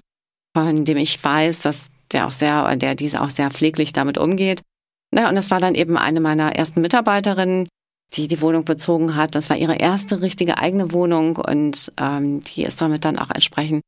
von 0.57 0.83
dem 0.83 0.97
ich 0.97 1.23
weiß, 1.23 1.59
dass 1.59 1.87
der 2.11 2.27
auch 2.27 2.31
sehr, 2.31 2.75
der 2.75 2.95
diese 2.95 3.21
auch 3.21 3.29
sehr 3.29 3.51
pfleglich 3.51 3.93
damit 3.93 4.17
umgeht. 4.17 4.61
Na, 5.13 5.30
und 5.30 5.36
das 5.36 5.52
war 5.52 5.60
dann 5.60 5.76
eben 5.76 5.97
eine 5.97 6.21
meiner 6.21 6.56
ersten 6.56 6.82
Mitarbeiterinnen, 6.82 7.67
die 8.13 8.28
die 8.28 8.41
Wohnung 8.41 8.65
bezogen 8.65 9.15
hat. 9.15 9.36
Das 9.36 9.50
war 9.50 9.58
ihre 9.58 9.76
erste 9.76 10.21
richtige 10.21 10.58
eigene 10.58 10.91
Wohnung 10.91 11.38
und 11.38 11.91
ähm, 11.97 12.41
die 12.43 12.63
ist 12.63 12.82
damit 12.82 13.06
dann 13.06 13.19
auch 13.19 13.30
entsprechend 13.30 13.82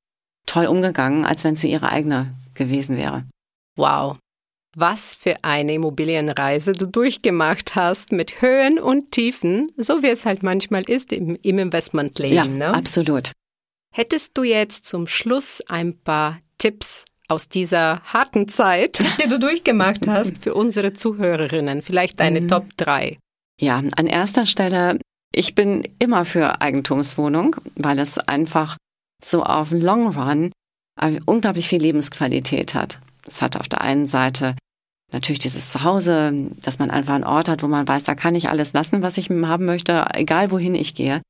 toll 0.46 0.66
umgegangen, 0.66 1.26
als 1.26 1.44
wenn 1.44 1.56
sie 1.56 1.72
ihre 1.72 1.90
eigene 1.90 2.34
gewesen 2.54 2.98
wäre. 2.98 3.26
Wow. 3.78 4.18
Was 4.76 5.16
für 5.16 5.44
eine 5.44 5.76
Immobilienreise 5.76 6.74
du 6.74 6.88
durchgemacht 6.88 7.76
hast 7.76 8.12
mit 8.12 8.42
Höhen 8.42 8.80
und 8.80 9.12
Tiefen, 9.12 9.72
so 9.78 10.02
wie 10.02 10.10
es 10.10 10.26
halt 10.26 10.42
manchmal 10.42 10.84
ist 10.84 11.14
im, 11.14 11.38
im 11.42 11.60
Investmentleben. 11.60 12.36
Ja, 12.36 12.46
ne? 12.46 12.74
absolut. 12.74 13.32
Hättest 13.94 14.36
du 14.36 14.44
jetzt 14.44 14.86
zum 14.86 15.08
Schluss 15.08 15.62
ein 15.68 16.00
paar 16.00 16.40
Tipps 16.58 17.06
aus 17.28 17.50
dieser 17.50 18.02
harten 18.02 18.48
Zeit, 18.48 19.00
die 19.24 19.30
du 19.30 19.40
durchgemacht 19.40 20.08
hast, 20.08 20.44
für 20.44 20.54
unsere 20.54 20.94
Zuhörerinnen? 20.94 21.82
Vielleicht 21.82 22.20
deine 22.20 22.42
mhm. 22.42 22.48
Top 22.48 22.66
3? 22.78 23.18
Ja, 23.60 23.78
an 23.78 24.08
erster 24.08 24.46
Stelle, 24.46 25.00
ich 25.34 25.56
bin 25.56 25.84
immer 26.00 26.26
für 26.26 26.62
Eigentumswohnung, 26.62 27.56
weil 27.76 28.00
es 28.00 28.18
einfach 28.18 28.78
so 29.24 29.44
auf 29.44 29.72
Long 29.72 30.16
Run 30.16 30.52
äh, 31.00 31.20
unglaublich 31.26 31.68
viel 31.68 31.82
Lebensqualität 31.82 32.74
hat. 32.74 33.00
Es 33.26 33.42
hat 33.42 33.58
auf 33.58 33.68
der 33.68 33.82
einen 33.82 34.08
Seite 34.08 34.56
natürlich 35.12 35.40
dieses 35.40 35.72
Zuhause, 35.72 36.36
dass 36.62 36.80
man 36.80 36.92
einfach 36.92 37.14
einen 37.14 37.24
Ort 37.24 37.48
hat, 37.48 37.64
wo 37.64 37.68
man 37.68 37.88
weiß, 37.88 38.04
da 38.04 38.16
kann 38.16 38.36
ich 38.36 38.50
alles 38.50 38.74
lassen, 38.74 39.02
was 39.02 39.18
ich 39.18 39.30
haben 39.30 39.66
möchte, 39.66 40.06
egal 40.14 40.52
wohin 40.52 40.76
ich 40.76 40.96
gehe. 40.96 41.22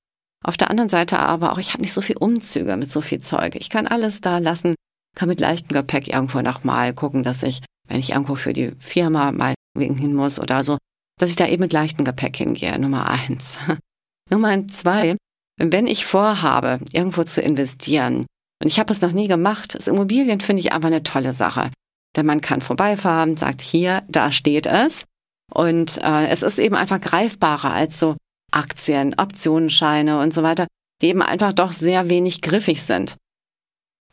Auf 0.43 0.57
der 0.57 0.69
anderen 0.69 0.89
Seite 0.89 1.19
aber 1.19 1.53
auch, 1.53 1.57
ich 1.57 1.73
habe 1.73 1.81
nicht 1.81 1.93
so 1.93 2.01
viel 2.01 2.17
Umzüge 2.17 2.75
mit 2.75 2.91
so 2.91 3.01
viel 3.01 3.21
Zeug. 3.21 3.55
Ich 3.55 3.69
kann 3.69 3.87
alles 3.87 4.21
da 4.21 4.39
lassen, 4.39 4.75
kann 5.15 5.29
mit 5.29 5.39
leichtem 5.39 5.75
Gepäck 5.75 6.07
irgendwo 6.07 6.41
nochmal 6.41 6.93
gucken, 6.93 7.23
dass 7.23 7.43
ich, 7.43 7.61
wenn 7.87 7.99
ich 7.99 8.11
irgendwo 8.11 8.35
für 8.35 8.53
die 8.53 8.71
Firma 8.79 9.31
mal 9.31 9.53
hin 9.77 10.13
muss 10.13 10.39
oder 10.39 10.63
so, 10.63 10.77
dass 11.19 11.29
ich 11.29 11.35
da 11.35 11.47
eben 11.47 11.61
mit 11.61 11.73
leichtem 11.73 12.05
Gepäck 12.05 12.37
hingehe, 12.37 12.77
Nummer 12.79 13.09
eins. 13.09 13.57
Nummer 14.29 14.67
zwei, 14.67 15.15
wenn 15.57 15.87
ich 15.87 16.05
vorhabe, 16.05 16.79
irgendwo 16.91 17.23
zu 17.23 17.41
investieren, 17.41 18.25
und 18.63 18.67
ich 18.67 18.79
habe 18.79 18.93
es 18.93 19.01
noch 19.01 19.11
nie 19.11 19.27
gemacht, 19.27 19.75
das 19.75 19.89
Immobilien 19.89 20.39
finde 20.39 20.61
ich 20.61 20.71
aber 20.71 20.87
eine 20.87 21.03
tolle 21.03 21.33
Sache. 21.33 21.69
Denn 22.15 22.25
man 22.25 22.39
kann 22.39 22.61
vorbeifahren, 22.61 23.35
sagt 23.35 23.61
hier, 23.61 24.03
da 24.07 24.31
steht 24.31 24.67
es. 24.67 25.03
Und 25.51 25.99
äh, 26.01 26.27
es 26.27 26.43
ist 26.43 26.59
eben 26.59 26.75
einfach 26.75 27.01
greifbarer 27.01 27.73
als 27.73 27.99
so 27.99 28.15
Aktien, 28.51 29.15
Optionsscheine 29.17 30.19
und 30.19 30.33
so 30.33 30.43
weiter, 30.43 30.67
die 31.01 31.07
eben 31.07 31.21
einfach 31.21 31.51
doch 31.51 31.73
sehr 31.73 32.09
wenig 32.09 32.41
griffig 32.41 32.83
sind. 32.83 33.17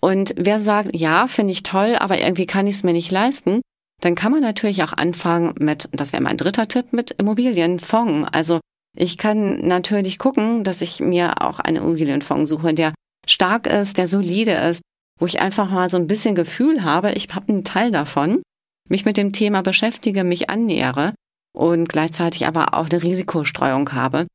Und 0.01 0.35
wer 0.37 0.61
sagt, 0.61 0.97
ja, 0.97 1.27
finde 1.27 1.53
ich 1.53 1.63
toll, 1.63 1.97
aber 1.99 2.19
irgendwie 2.19 2.47
kann 2.47 2.67
ich 2.67 2.77
es 2.77 2.83
mir 2.83 2.93
nicht 2.93 3.11
leisten, 3.11 3.61
dann 4.01 4.15
kann 4.15 4.33
man 4.33 4.41
natürlich 4.41 4.83
auch 4.83 4.95
anfangen 4.95 5.55
mit, 5.59 5.89
das 5.93 6.13
wäre 6.13 6.23
mein 6.23 6.39
dritter 6.39 6.69
Tipp, 6.69 6.93
mit 6.93 7.11
Immobilienfonds. 7.13 8.29
Also 8.33 8.61
ich 8.97 9.19
kann 9.19 9.67
natürlich 9.67 10.19
gucken, 10.19 10.65
dass 10.65 10.81
ich 10.81 11.01
mir 11.01 11.43
auch 11.43 11.61
einen 11.61 11.77
Immobilienfonds 11.77 12.49
suche, 12.49 12.73
der 12.73 12.95
stark 13.27 13.67
ist, 13.67 13.99
der 13.99 14.09
solide 14.09 14.53
ist, 14.53 14.81
wo 15.19 15.27
ich 15.27 15.41
einfach 15.41 15.71
mal 15.71 15.91
so 15.91 15.99
ein 15.99 16.07
bisschen 16.07 16.35
Gefühl 16.35 16.83
habe, 16.83 17.13
ich 17.13 17.29
habe 17.35 17.53
einen 17.53 17.65
Teil 17.65 17.93
davon, 17.93 18.43
mich 18.89 19.05
mit 19.05 19.19
dem 19.19 19.33
Thema 19.33 19.63
beschäftige, 19.63 20.25
mich 20.25 20.49
annähere 20.49 21.15
und 21.53 21.89
gleichzeitig 21.89 22.47
aber 22.47 22.75
auch 22.75 22.89
eine 22.89 23.03
Risikostreuung 23.03 23.93
habe, 23.93 24.27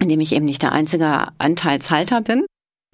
indem 0.00 0.20
ich 0.20 0.32
eben 0.32 0.44
nicht 0.44 0.62
der 0.62 0.72
einzige 0.72 1.28
Anteilshalter 1.38 2.20
bin, 2.22 2.44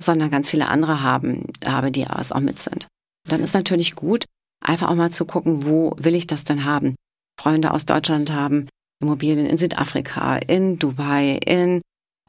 sondern 0.02 0.30
ganz 0.30 0.50
viele 0.50 0.68
andere 0.68 1.02
haben, 1.02 1.46
habe, 1.64 1.90
die 1.90 2.02
es 2.02 2.32
auch 2.32 2.40
mit 2.40 2.58
sind. 2.58 2.86
Dann 3.28 3.40
ist 3.40 3.54
natürlich 3.54 3.94
gut, 3.94 4.24
einfach 4.62 4.88
auch 4.88 4.94
mal 4.94 5.10
zu 5.10 5.24
gucken, 5.24 5.66
wo 5.66 5.94
will 5.96 6.14
ich 6.14 6.26
das 6.26 6.44
denn 6.44 6.64
haben? 6.64 6.96
Freunde 7.40 7.72
aus 7.72 7.86
Deutschland 7.86 8.32
haben 8.32 8.68
Immobilien 9.00 9.46
in 9.46 9.58
Südafrika, 9.58 10.36
in 10.36 10.78
Dubai, 10.78 11.38
in, 11.44 11.82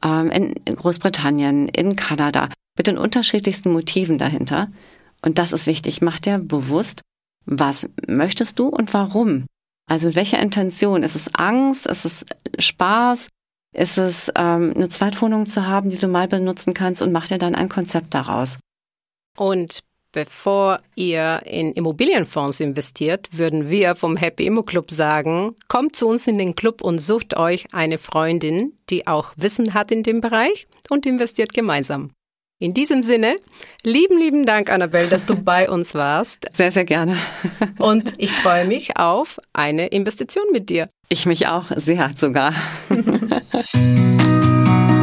ähm, 0.04 0.30
in 0.30 0.54
Großbritannien, 0.76 1.68
in 1.68 1.96
Kanada, 1.96 2.50
mit 2.76 2.86
den 2.86 2.98
unterschiedlichsten 2.98 3.72
Motiven 3.72 4.18
dahinter. 4.18 4.70
Und 5.22 5.38
das 5.38 5.52
ist 5.52 5.66
wichtig. 5.66 6.00
Mach 6.02 6.18
dir 6.18 6.38
bewusst, 6.38 7.00
was 7.44 7.88
möchtest 8.06 8.58
du 8.58 8.68
und 8.68 8.92
warum? 8.92 9.46
Also 9.90 10.14
welche 10.14 10.36
Intention? 10.36 11.02
Ist 11.02 11.16
es 11.16 11.34
Angst? 11.34 11.86
Ist 11.86 12.04
es 12.04 12.26
Spaß? 12.58 13.28
Ist 13.72 13.98
es 13.98 14.32
ähm, 14.36 14.72
eine 14.74 14.88
Zweitwohnung 14.88 15.46
zu 15.46 15.66
haben, 15.66 15.90
die 15.90 15.98
du 15.98 16.08
mal 16.08 16.28
benutzen 16.28 16.74
kannst 16.74 17.02
und 17.02 17.12
mach 17.12 17.28
dir 17.28 17.38
dann 17.38 17.54
ein 17.54 17.68
Konzept 17.68 18.14
daraus? 18.14 18.58
Und 19.36 19.80
Bevor 20.12 20.80
ihr 20.94 21.42
in 21.44 21.72
Immobilienfonds 21.74 22.60
investiert, 22.60 23.28
würden 23.32 23.68
wir 23.68 23.94
vom 23.94 24.16
Happy 24.16 24.46
Immo 24.46 24.62
Club 24.62 24.90
sagen, 24.90 25.54
kommt 25.68 25.96
zu 25.96 26.08
uns 26.08 26.26
in 26.26 26.38
den 26.38 26.54
Club 26.54 26.80
und 26.80 26.98
sucht 26.98 27.36
euch 27.36 27.66
eine 27.74 27.98
Freundin, 27.98 28.72
die 28.88 29.06
auch 29.06 29.32
Wissen 29.36 29.74
hat 29.74 29.92
in 29.92 30.02
dem 30.02 30.22
Bereich 30.22 30.66
und 30.88 31.04
investiert 31.04 31.52
gemeinsam. 31.52 32.10
In 32.60 32.74
diesem 32.74 33.04
Sinne, 33.04 33.36
lieben, 33.84 34.18
lieben 34.18 34.44
Dank, 34.44 34.68
Annabelle, 34.68 35.06
dass 35.06 35.24
du 35.24 35.36
bei 35.42 35.70
uns 35.70 35.94
warst. 35.94 36.46
Sehr, 36.52 36.72
sehr 36.72 36.84
gerne. 36.84 37.16
Und 37.78 38.14
ich 38.18 38.32
freue 38.32 38.64
mich 38.64 38.96
auf 38.96 39.38
eine 39.52 39.86
Investition 39.86 40.46
mit 40.52 40.68
dir. 40.68 40.88
Ich 41.08 41.24
mich 41.24 41.46
auch 41.46 41.66
sehr 41.76 42.10
sogar. 42.18 42.52